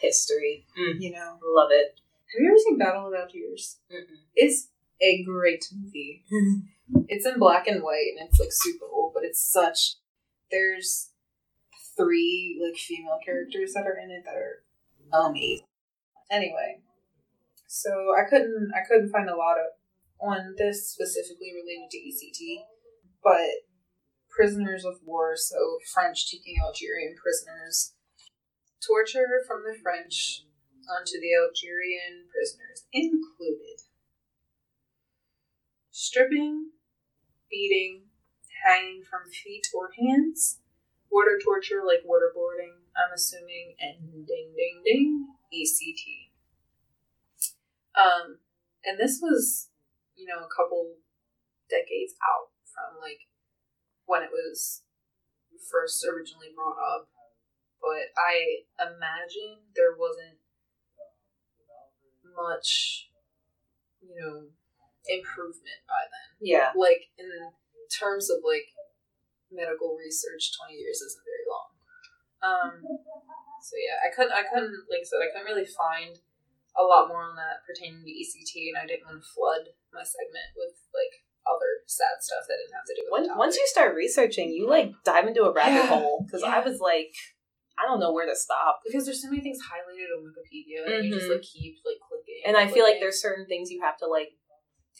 [0.00, 0.66] History.
[0.78, 1.00] Mm.
[1.00, 1.38] you know.
[1.44, 2.00] Love it.
[2.32, 3.78] Have you ever seen Battle of Algiers?
[3.92, 4.16] Mm-mm.
[4.34, 4.68] It's
[5.02, 6.24] a great movie.
[7.08, 9.96] it's in black and white, and it's like super old, but it's such.
[10.50, 11.10] There's
[11.96, 15.66] three like female characters that are in it that are amazing.
[16.30, 16.80] Anyway,
[17.66, 19.66] so I couldn't I couldn't find a lot of
[20.20, 22.64] on this specifically related to ECT,
[23.22, 23.50] but
[24.40, 27.92] prisoners of war, so French taking Algerian prisoners,
[28.80, 30.46] torture from the French
[30.88, 33.84] onto the Algerian prisoners included
[35.90, 36.70] stripping,
[37.50, 38.08] beating,
[38.64, 40.60] hanging from feet or hands,
[41.10, 46.32] water torture like waterboarding, I'm assuming, and ding ding ding, ECT.
[47.92, 48.38] Um,
[48.86, 49.68] and this was,
[50.16, 50.94] you know, a couple
[51.68, 53.28] decades out from like
[54.10, 54.82] when it was
[55.70, 57.06] first originally brought up.
[57.78, 60.42] But I imagine there wasn't
[62.26, 63.08] much,
[64.02, 64.50] you know,
[65.06, 66.28] improvement by then.
[66.42, 66.74] Yeah.
[66.74, 67.30] Like in
[67.88, 68.74] terms of like
[69.54, 71.70] medical research, twenty years isn't very long.
[72.42, 72.72] Um,
[73.62, 76.18] so yeah, I couldn't, I couldn't, like I said, I couldn't really find
[76.76, 80.04] a lot more on that pertaining to ECT, and I didn't want to flood my
[80.04, 83.56] segment with like other sad stuff that didn't have to do with Once, the once
[83.56, 85.86] you start researching, you like dive into a rabbit Yeah.
[85.88, 87.12] hole because I was like,
[87.78, 88.80] I don't know where to stop.
[88.84, 91.34] because there's so many things highlighted on Wikipedia, and you just Mhm.
[91.36, 92.42] like keep like clicking.
[92.44, 94.36] And I feel like there's certain things you have to like,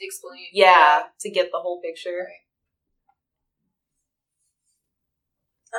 [0.01, 0.47] explain.
[0.53, 2.27] yeah, to get the whole picture.
[2.29, 2.47] Right.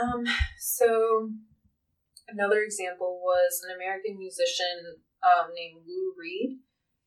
[0.01, 0.23] Um,
[0.59, 1.31] so
[2.27, 6.59] another example was an American musician um, named Lou Reed.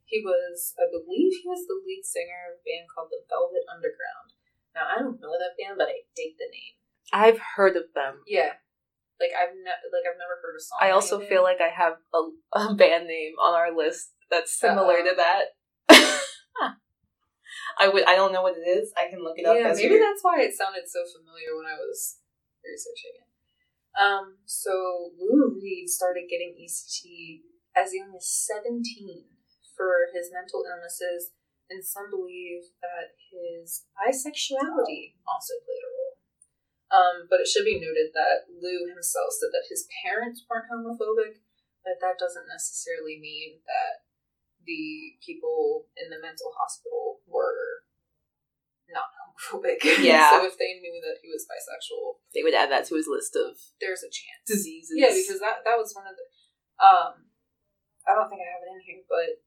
[0.04, 3.64] He was, I believe, he was the lead singer of a band called the Velvet
[3.66, 4.36] Underground.
[4.76, 6.76] Now I don't know that band, but I dig the name.
[7.12, 8.20] I've heard of them.
[8.26, 8.58] Yeah,
[9.20, 10.78] like I've ne- like I've never heard a song.
[10.82, 12.20] I also feel like I have a,
[12.58, 15.10] a band name on our list that's similar Uh-oh.
[15.10, 15.44] to that.
[17.78, 18.04] I would.
[18.06, 18.92] I don't know what it is.
[18.96, 19.56] I can look it up.
[19.58, 22.18] yeah, as maybe you're- that's why it sounded so familiar when I was
[22.64, 23.28] researching it.
[23.94, 27.42] Um, so Lou Reed started getting ECT
[27.76, 29.24] as young as 17
[29.76, 31.34] for his mental illnesses,
[31.70, 36.14] and some believe that his bisexuality also played a role.
[36.92, 41.42] Um, but it should be noted that Lou himself said that his parents weren't homophobic,
[41.82, 44.04] but that doesn't necessarily mean that
[44.62, 47.84] the people in the mental hospital were
[48.92, 49.82] not homophobic.
[50.04, 50.30] Yeah.
[50.30, 53.34] so if they knew that he was bisexual, they would add that to his list
[53.34, 54.44] of there's a chance.
[54.46, 54.94] diseases.
[54.94, 56.26] Yeah, because that that was one of the.
[56.78, 57.32] Um,
[58.04, 59.40] I don't think I have it in here, but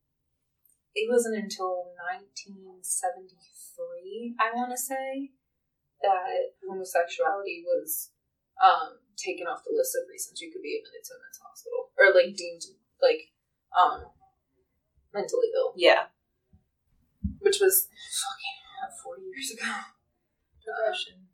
[0.98, 5.30] it wasn't until 1973, I want to say,
[6.02, 8.10] that homosexuality was
[8.58, 11.94] um, taken off the list of reasons you could be admitted to a mental hospital
[12.02, 12.66] or like deemed
[12.98, 13.30] like
[13.78, 14.10] um,
[15.14, 16.10] mentally ill, yeah,
[17.46, 18.58] which was fucking
[19.06, 19.70] 40 years ago.
[20.66, 21.30] Progression.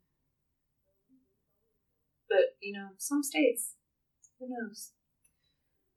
[2.28, 3.74] but you know, some states,
[4.38, 4.92] who knows?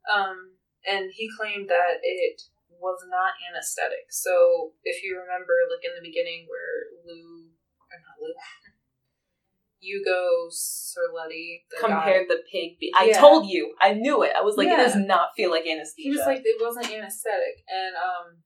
[0.07, 0.53] Um,
[0.87, 2.43] and he claimed that it
[2.79, 4.09] was not anesthetic.
[4.09, 7.49] So if you remember, like in the beginning, where Lou,
[7.89, 8.33] or not Lou,
[9.79, 12.79] Hugo Cerletti, the guy, compared the pig.
[12.79, 13.21] Be- I Yeah.
[13.21, 13.75] told you.
[13.79, 14.33] I knew it.
[14.35, 16.09] I was like, it does not feel like anesthesia.
[16.09, 18.41] he was like it wasn't anesthetic, and um,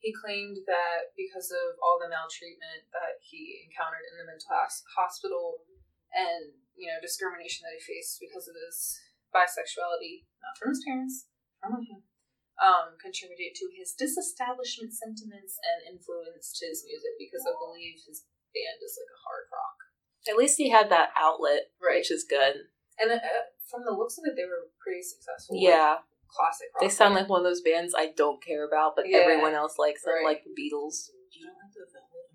[0.00, 4.48] he claimed that because of all the maltreatment that he encountered in the mental
[4.96, 5.60] hospital,
[6.12, 8.96] and you know discrimination that he faced because of his
[9.28, 11.26] bisexuality, not from his parents,
[11.60, 12.00] from him,
[12.62, 18.78] um, contributed to his disestablishment sentiments and influenced his music because I believe his band
[18.82, 19.76] is like a hard rock,
[20.30, 21.98] At least he had that outlet, right?
[22.02, 22.70] which is good.
[23.00, 23.18] And uh,
[23.66, 25.58] from the looks of it, they were pretty successful.
[25.58, 25.98] like, Yeah,
[26.30, 26.80] classic rock.
[26.80, 27.26] they sound band.
[27.26, 29.18] like one of those bands I don't care about, but Yeah.
[29.26, 30.38] everyone else likes them, Right.
[30.38, 31.10] like the Beatles.
[31.34, 32.30] You don't like the Velvet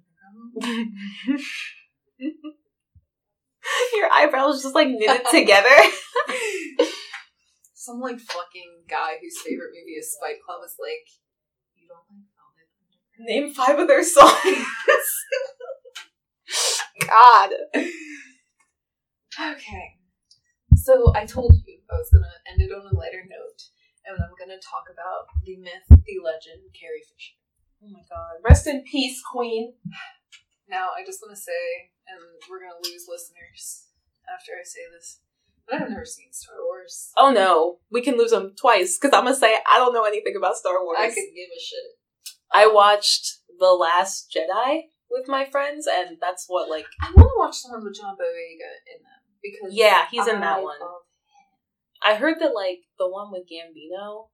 [0.59, 1.39] Underground?
[3.95, 5.69] Your eyebrows just like knitted together.
[7.89, 11.09] Some like fucking guy whose favorite movie is Fight Club is like,
[11.73, 13.25] you don't like Velvet Underground?
[13.25, 14.29] Name five of their songs.
[17.09, 17.49] God.
[19.41, 19.97] Okay.
[20.75, 23.73] So I told you I was gonna end it on a lighter note,
[24.05, 27.41] and I'm gonna talk about the myth, the legend, Carrie Fisher.
[27.81, 28.37] Oh my god.
[28.45, 29.73] Rest in peace, Queen.
[30.69, 33.89] Now I just want to say, and we're gonna lose listeners
[34.29, 35.21] after I say this,
[35.71, 37.11] I've never seen Star Wars.
[37.17, 40.35] Oh no, we can lose them twice because I'm gonna say I don't know anything
[40.35, 40.97] about Star Wars.
[40.99, 41.79] I could give a shit.
[42.51, 46.85] I watched The Last Jedi with my friends, and that's what like.
[47.01, 50.63] I want to watch someone with John Boyega in them because Yeah, he's in that
[50.63, 50.77] one.
[52.03, 54.27] I heard that like the one with Gambino.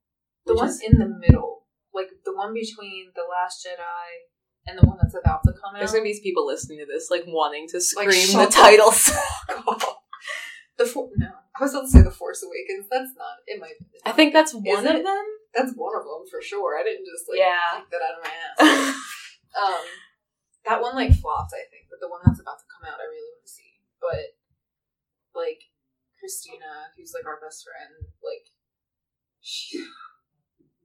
[0.46, 4.28] The one is- in the middle, like the one between the Last Jedi
[4.68, 5.80] and the one that's about to come out.
[5.80, 8.56] There's gonna be these people listening to this like wanting to Like, scream shut the
[8.56, 9.12] titles.
[10.78, 12.88] the for- no, I was about to say the Force Awakens.
[12.92, 13.40] That's not.
[13.48, 13.80] It might.
[13.80, 13.86] Be.
[14.06, 15.04] I think that's one of it?
[15.04, 15.26] them.
[15.54, 16.78] that's one of them for sure.
[16.78, 17.80] I didn't just like Yeah.
[17.80, 18.96] pick that out of my ass.
[19.64, 19.86] um,
[20.68, 23.08] that one like flopped, I think, but the one that's about to come out, I
[23.08, 23.80] really want to see.
[24.04, 24.36] But
[25.38, 25.62] like
[26.20, 28.52] Christina, who's like our best friend, like
[29.40, 29.80] she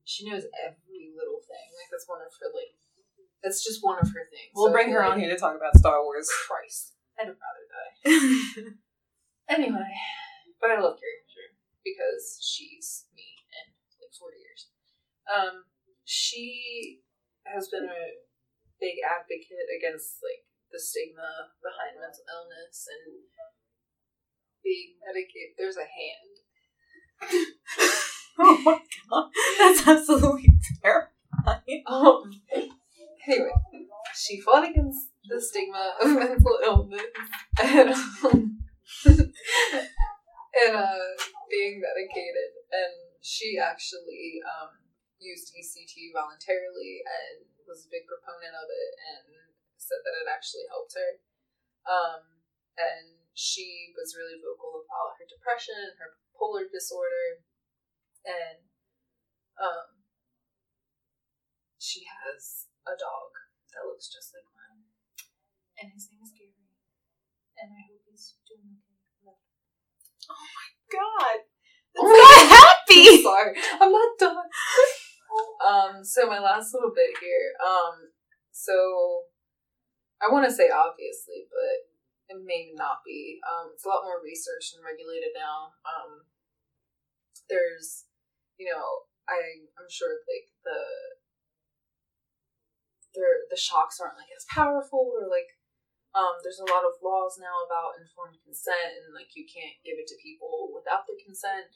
[0.05, 1.67] she knows every little thing.
[1.75, 2.79] Like that's one of her like
[3.43, 4.53] That's just one of her things.
[4.55, 6.29] We'll So bring her like- on here to talk about Star Wars.
[6.47, 8.71] Christ, I'd rather die.
[9.51, 9.91] Anyway,
[10.63, 11.51] but I love Carrie Fisher
[11.83, 14.71] because she's me in like 40 years.
[15.27, 15.67] Um,
[16.05, 17.03] she
[17.43, 18.05] has been a
[18.79, 23.27] big advocate against like the stigma behind mental illness and
[24.63, 25.59] being medicated.
[25.59, 26.35] There's a hand.
[28.39, 28.79] oh my
[29.11, 30.49] god, that's absolutely
[30.79, 31.83] terrifying.
[31.91, 32.31] Um,
[33.27, 33.51] anyway,
[34.15, 37.03] she fought against the stigma of mental illness
[37.61, 37.91] and,
[38.25, 38.60] um,
[39.07, 41.11] and uh,
[41.49, 42.51] being medicated.
[42.71, 44.75] And she actually um,
[45.21, 49.25] used ECT voluntarily and was a big proponent of it and
[49.79, 51.11] said that it actually helped her.
[51.87, 52.23] Um,
[52.77, 57.41] and she was really vocal about her depression, and her bipolar disorder,
[58.27, 58.61] and
[59.57, 60.05] um,
[61.79, 63.33] she has a dog
[63.73, 64.85] that looks just like mine.
[65.81, 66.60] And his name is Gary.
[67.61, 68.81] And I hope he's doing
[69.25, 69.37] okay.
[70.91, 71.39] God,
[71.99, 73.23] Oh I'm my not I'm happy.
[73.23, 73.53] sorry.
[73.81, 74.49] I'm not done.
[75.67, 77.53] um, so my last little bit here.
[77.61, 78.11] Um,
[78.53, 79.27] so
[80.23, 81.91] I want to say obviously, but
[82.35, 83.41] it may not be.
[83.45, 85.75] Um, it's a lot more researched and regulated now.
[85.85, 86.25] Um,
[87.51, 88.07] there's,
[88.59, 88.87] you know,
[89.29, 90.81] I I'm sure like the
[93.15, 95.59] the the shocks aren't like as powerful or like
[96.15, 99.95] um, there's a lot of laws now about informed consent and like you can't give
[99.99, 101.71] it to people without their consent.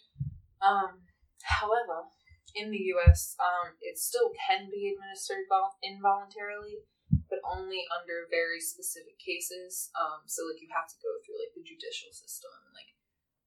[0.58, 1.06] Um,
[1.44, 2.10] however,
[2.54, 6.82] in the U.S., um, it still can be administered vol- involuntarily,
[7.30, 9.90] but only under very specific cases.
[9.94, 12.94] Um, so like you have to go through like the judicial system, like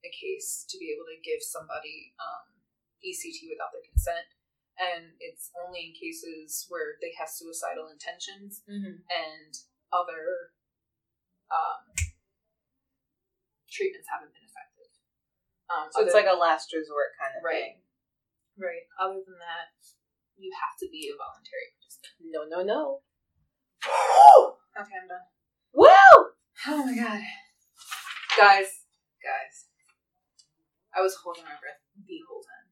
[0.08, 2.48] a case to be able to give somebody um,
[3.04, 4.28] ECT without their consent.
[4.78, 9.04] And it's only in cases where they have suicidal intentions Mm-hmm.
[9.10, 9.52] and
[9.90, 10.52] other
[11.52, 11.82] um,
[13.70, 14.92] treatments haven't been effective.
[15.70, 17.78] Um, So it's like a last resort kind of Right.
[17.78, 17.84] thing.
[18.58, 18.86] right.
[19.00, 19.72] Other than that,
[20.38, 22.32] you have to be a voluntary participant.
[22.32, 23.02] No, no, no.
[24.78, 25.26] Okay, I'm done.
[25.74, 25.90] Woo!
[26.68, 27.22] Oh my god,
[28.38, 28.70] guys,
[29.22, 29.70] guys,
[30.96, 32.66] I was holding my breath the whole time.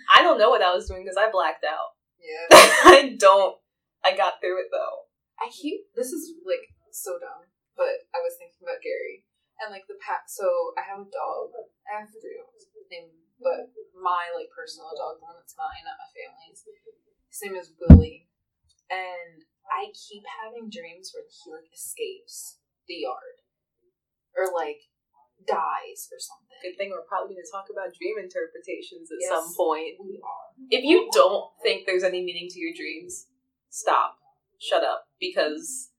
[0.14, 1.94] I don't know what I was doing because I blacked out.
[2.20, 2.46] yeah.
[2.52, 3.56] I don't.
[4.04, 5.09] I got through it though.
[5.40, 9.24] I keep this is like so dumb, but I was thinking about Gary
[9.60, 10.28] and like the pack.
[10.28, 11.56] So I have a dog.
[11.88, 15.96] I have three dogs named, but my like personal dog, the one that's mine, not
[16.00, 16.64] my family's.
[17.30, 18.28] His name is Willie,
[18.90, 22.58] and I keep having dreams where he like escapes
[22.90, 23.40] the yard,
[24.36, 24.90] or like
[25.48, 26.58] dies or something.
[26.60, 29.32] Good thing we're probably going to talk about dream interpretations at Yes.
[29.32, 29.96] some point.
[29.96, 30.52] We are.
[30.68, 33.24] If you don't think there's any meaning to your dreams,
[33.72, 34.19] stop.
[34.60, 35.06] Shut up.
[35.18, 35.90] Because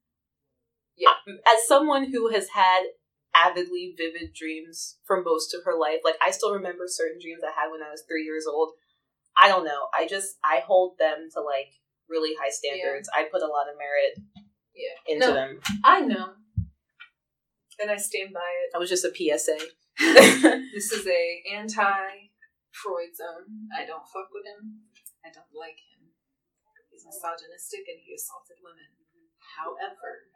[0.96, 1.14] Yeah.
[1.54, 2.84] as someone who has had
[3.34, 7.52] avidly vivid dreams for most of her life, like I still remember certain dreams I
[7.60, 8.74] had when I was three years old.
[9.38, 9.88] I don't know.
[9.94, 11.74] I just I hold them to like
[12.10, 13.10] really high standards.
[13.16, 14.20] I put a lot of merit
[14.76, 15.14] Yeah.
[15.14, 15.34] into No.
[15.34, 15.62] them.
[15.84, 16.34] I know,
[17.80, 18.70] and I stand by it.
[18.74, 19.58] That was just a PSA.
[20.74, 22.30] This is a anti
[22.72, 23.68] Freud zone.
[23.78, 24.82] I don't fuck with him.
[25.26, 25.91] I don't like him.
[27.02, 28.86] He's misogynistic and he assaulted women.
[29.58, 30.30] However,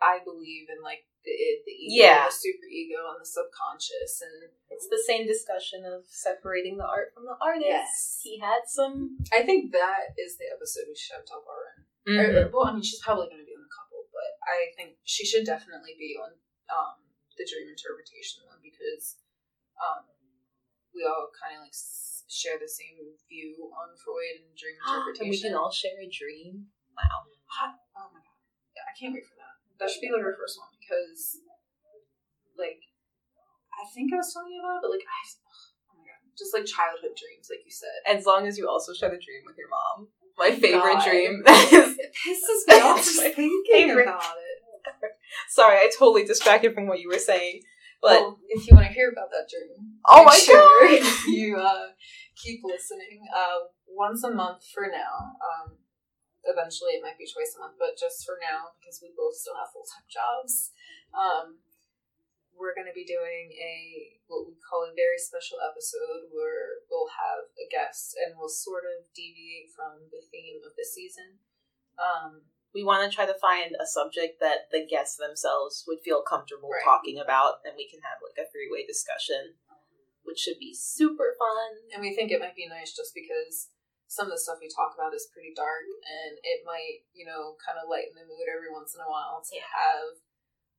[0.00, 2.24] I believe in like the id, the ego, Yeah.
[2.28, 7.12] the super ego, and the subconscious, and It's the same discussion of separating the art
[7.12, 7.68] from the artist.
[7.68, 8.20] Yes.
[8.24, 9.16] He had some.
[9.32, 11.84] I think that is the episode we should have Talbar in.
[12.08, 12.36] Mm-hmm.
[12.36, 14.96] Or- well, I mean, she's probably going to be on a couple, but I think
[15.04, 16.32] she should definitely be on
[16.72, 16.96] um,
[17.36, 19.16] the dream interpretation one because
[19.80, 20.04] um,
[20.92, 21.72] we all kind of like
[22.28, 22.98] share the same
[23.28, 25.30] view on Freud and dream and interpretation.
[25.30, 26.70] we can all share a dream.
[26.94, 27.26] Wow.
[27.98, 28.38] Oh my god!
[28.74, 29.54] Yeah, I can't wait for that.
[29.78, 31.38] That should be like our first one because,
[32.58, 32.82] like,
[33.74, 35.20] I think I was telling you about it, but like, I,
[35.90, 37.94] oh my god, just like childhood dreams, like you said.
[38.06, 40.08] As long as you also share the dream with your mom.
[40.38, 41.06] My oh favorite God.
[41.06, 41.42] dream.
[41.46, 44.08] is It pisses me off just thinking favorite.
[44.10, 45.12] about it.
[45.48, 47.62] Sorry, I totally distracted from what you were saying.
[48.04, 50.60] But well, if you want to hear about that dream, Oh make my sure
[51.00, 51.24] God.
[51.32, 51.88] you uh,
[52.36, 53.24] keep listening.
[53.32, 55.32] Uh, once a month for now.
[55.40, 55.80] Um,
[56.44, 59.56] eventually, it might be twice a month, but just for now, because we both still
[59.56, 60.74] have full time jobs,
[61.16, 61.64] um,
[62.52, 63.74] we're going to be doing a
[64.28, 68.84] what we call a very special episode where we'll have a guest and we'll sort
[68.84, 71.40] of deviate from the theme of the season.
[71.96, 72.44] Um,
[72.74, 76.68] we want to try to find a subject that the guests themselves would feel comfortable
[76.74, 76.82] Right.
[76.82, 79.54] talking about, and we can have like a three way discussion,
[80.26, 81.70] which should be super fun.
[81.94, 83.70] and we think it might be nice just because
[84.10, 87.54] some of the stuff we talk about is pretty dark, and it might, you know,
[87.64, 89.70] kind of lighten the mood every once in a while to Yeah.
[89.70, 90.10] have,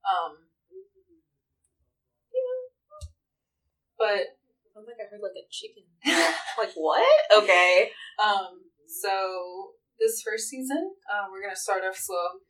[0.04, 0.48] um,
[2.32, 3.08] you know,
[3.98, 4.38] but
[4.76, 5.88] Sounds like I heard like a chicken.
[6.60, 7.08] like what?
[7.32, 7.92] Okay.
[8.20, 12.42] Um, so this first season, uh, we're gonna start off slow.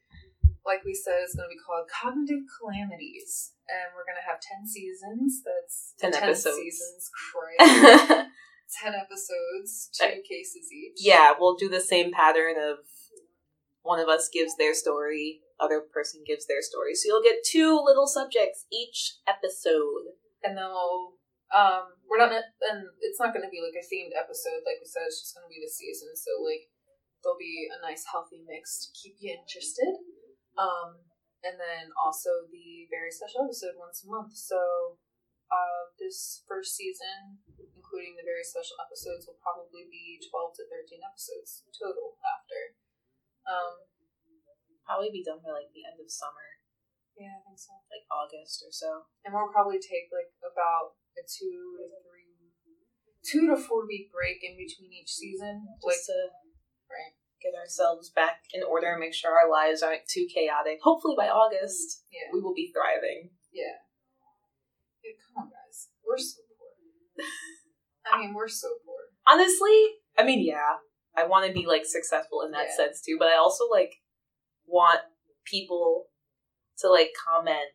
[0.66, 5.42] Like we said, it's gonna be called Cognitive Calamities, and we're gonna have ten seasons.
[5.46, 6.58] That's 10 episodes.
[6.58, 7.10] seasons.
[7.30, 8.30] Crazy.
[8.82, 10.98] ten episodes, two cases each.
[11.00, 12.80] yeah, we'll do the same pattern of
[13.84, 16.96] one of us gives their story, other person gives their story.
[16.96, 20.18] So you'll get two little subjects each episode.
[20.44, 21.14] and then we'll
[21.54, 24.86] um we're not and it's not going to be like a themed episode like we
[24.90, 26.66] said it's just going to be the season so like
[27.26, 29.98] there'll be a nice healthy mix to keep you interested.
[30.62, 31.02] Um
[31.42, 34.38] and then also the very special episode once a month.
[34.38, 35.02] So
[35.50, 37.42] uh this first season
[37.74, 42.78] including the very special episodes will probably be 12 to 13 episodes total after.
[43.50, 43.90] Um
[44.86, 46.62] Probably be done by like the end of summer,
[47.18, 47.74] yeah i think so.
[47.90, 49.10] Like August or so.
[49.26, 52.54] and we'll probably take like about a two to three,
[53.26, 55.66] two to four week break in between each season.
[55.82, 56.20] Like, Just to
[56.90, 57.14] right?
[57.42, 60.80] get ourselves back in order and make sure our lives aren't too chaotic.
[60.82, 63.30] Hopefully by August Yeah, we will be thriving.
[63.54, 63.86] yeah.
[65.04, 67.26] Yeah, come on, guys, we're so poor.
[68.12, 68.96] I mean, we're so poor.
[69.28, 70.78] honestly, I mean, yeah,
[71.16, 72.76] I want to be like successful in that Yeah.
[72.78, 74.02] sense too, but I also like
[74.66, 75.02] want
[75.46, 76.08] people
[76.80, 77.70] to like comment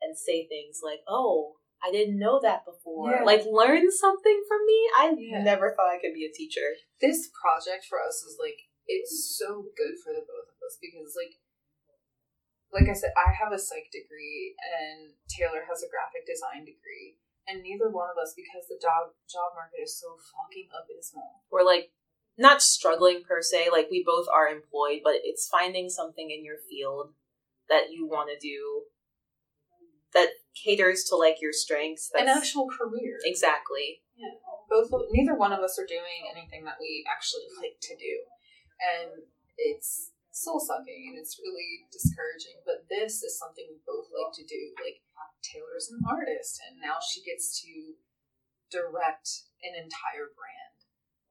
[0.00, 3.22] and say things like, "Oh, I didn't know that before." Yeah.
[3.24, 4.90] Like learn something from me.
[4.98, 5.42] I Yeah.
[5.42, 6.76] never thought I could be a teacher.
[7.00, 11.14] This project for us is like it's so good for the both of us because
[11.16, 11.34] like.
[12.70, 17.16] Like I said, I have a psych degree and Taylor has a graphic design degree,
[17.48, 21.64] and neither one of us, because the job job market is so fucking abysmal, We're
[21.64, 21.92] like
[22.36, 26.58] not struggling per se, like we both are employed, but it's finding something in your
[26.68, 27.14] field
[27.70, 28.84] that you want to do
[30.12, 30.28] that
[30.64, 32.10] caters to like your strengths.
[32.14, 33.18] an actual career.
[33.24, 34.02] exactly.
[34.18, 34.34] Yeah.
[34.68, 38.14] both of, neither one of us are doing anything that we actually like to do
[38.82, 39.22] and
[39.56, 44.46] it's soul sucking and it's really discouraging but this is something we both like to
[44.46, 45.02] do like
[45.42, 47.94] taylor's an artist and now she gets to
[48.70, 50.78] direct an entire brand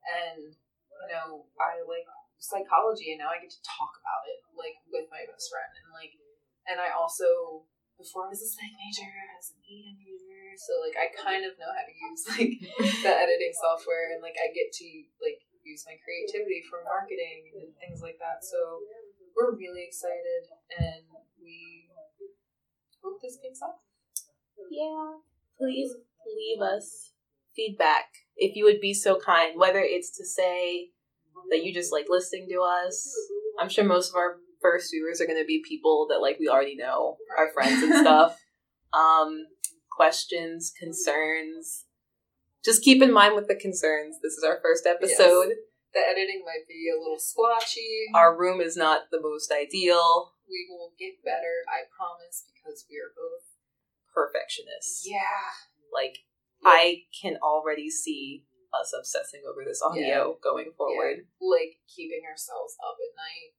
[0.07, 2.07] and you know i like
[2.39, 5.91] psychology and now i get to talk about it like with my best friend and
[5.95, 6.15] like
[6.67, 7.63] and i also
[7.97, 11.43] before i was a psych major i was an EM major so like i kind
[11.43, 12.53] of know how to use like
[13.03, 14.87] the editing software and like I get to
[15.21, 18.43] like use my creativity for marketing and things like that.
[18.43, 18.79] So
[19.35, 20.47] we're really excited
[20.79, 21.03] and
[21.41, 21.91] we
[23.03, 23.83] hope this kicks off.
[24.71, 25.19] Yeah.
[25.59, 25.91] Please
[26.25, 27.11] leave us
[27.55, 28.05] feedback
[28.37, 30.89] if you would be so kind, whether it's to say
[31.49, 33.13] that you just like listening to us.
[33.59, 36.47] I'm sure most of our first viewers are going to be people that like we
[36.47, 38.39] already know, our friends and stuff.
[38.93, 39.45] Um,
[39.91, 41.85] questions, concerns.
[42.63, 44.17] Just keep in mind with the concerns.
[44.21, 45.53] This is our first episode.
[45.93, 48.07] The editing might be a little splotchy.
[48.13, 50.34] Our room is not the most ideal.
[50.49, 53.43] we will get better, I promise, because we are both
[54.13, 55.05] Perfectionists.
[55.05, 55.53] Yeah.
[55.93, 56.25] Like
[56.65, 61.27] I can already see us obsessing over this audio going forward.
[61.39, 63.53] Like keeping ourselves up at night.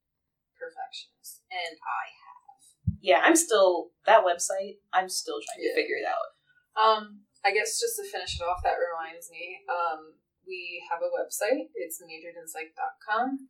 [0.58, 1.40] Perfectionists.
[1.48, 2.60] And I have.
[3.00, 4.82] Yeah, I'm still that website.
[4.92, 5.70] I'm still trying Yeah.
[5.72, 6.34] to figure it out.
[6.74, 11.10] Um, I guess just to finish it off, that reminds me, um, we have a
[11.14, 11.70] website.
[11.74, 13.48] It's majoredinsike.com.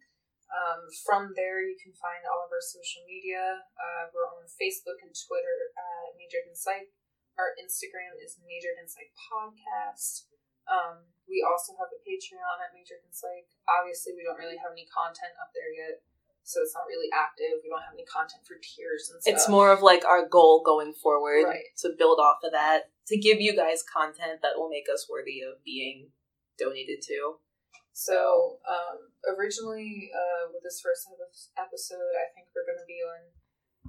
[0.48, 3.64] Um, from there, you can find all of our social media.
[3.76, 6.92] Uh, we're on Facebook and Twitter at Majored in Sike.
[7.36, 10.24] Our Instagram is Majored in Sike Podcast.
[10.68, 13.52] Um, we also have a Patreon at Majored in Sike.
[13.68, 16.00] Obviously, we don't really have any content up there yet,
[16.48, 17.60] so it's not really active.
[17.60, 19.28] We don't have any content for tiers and stuff.
[19.28, 21.68] It's more of like our goal going forward Right.
[21.84, 25.44] to build off of that, to give you guys content that will make us worthy
[25.44, 26.08] of being
[26.56, 27.36] donated to.
[27.92, 31.04] So, um, originally, uh, with this first
[31.58, 33.20] episode, I think we're going to be on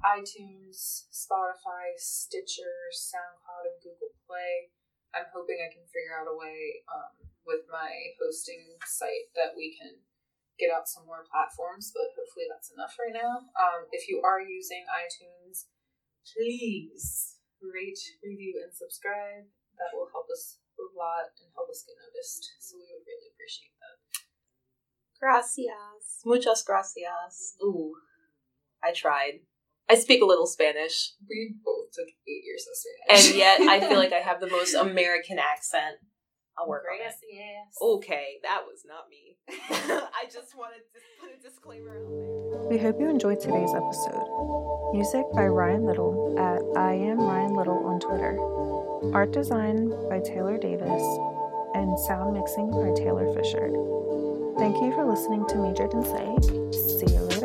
[0.04, 4.76] iTunes, Spotify, Stitcher, SoundCloud, and Google Play.
[5.16, 9.78] I'm hoping I can figure out a way um, with my hosting site that we
[9.80, 9.96] can
[10.60, 13.48] get out some more platforms, but hopefully that's enough right now.
[13.56, 15.72] Um, if you are using iTunes,
[16.28, 19.48] please rate, review, and subscribe.
[19.80, 22.44] That will help us a lot and help us get noticed.
[22.60, 23.96] So we would really appreciate that.
[25.20, 26.24] Gracias.
[26.26, 27.56] Muchas gracias.
[27.64, 27.96] Ooh,
[28.84, 29.42] I tried.
[29.90, 33.30] I speak a little Spanish, We both took eight years of Spanish.
[33.32, 35.98] and yet I feel like I have the most American accent
[36.60, 37.22] I'll work Gracias.
[37.24, 37.98] on it.
[38.04, 39.38] Okay, that was not me.
[39.50, 42.70] I just wanted to put a disclaimer out there.
[42.70, 44.92] We hope you enjoyed today's episode.
[44.94, 48.38] Music by Ryan Little at I am Ryan Little on Twitter.
[49.16, 51.04] Art design by Taylor Davis
[51.76, 53.70] and sound mixing by Taylor Fisher.
[54.58, 56.44] Thank you for listening to Majored in Sike.
[56.74, 57.39] See you later.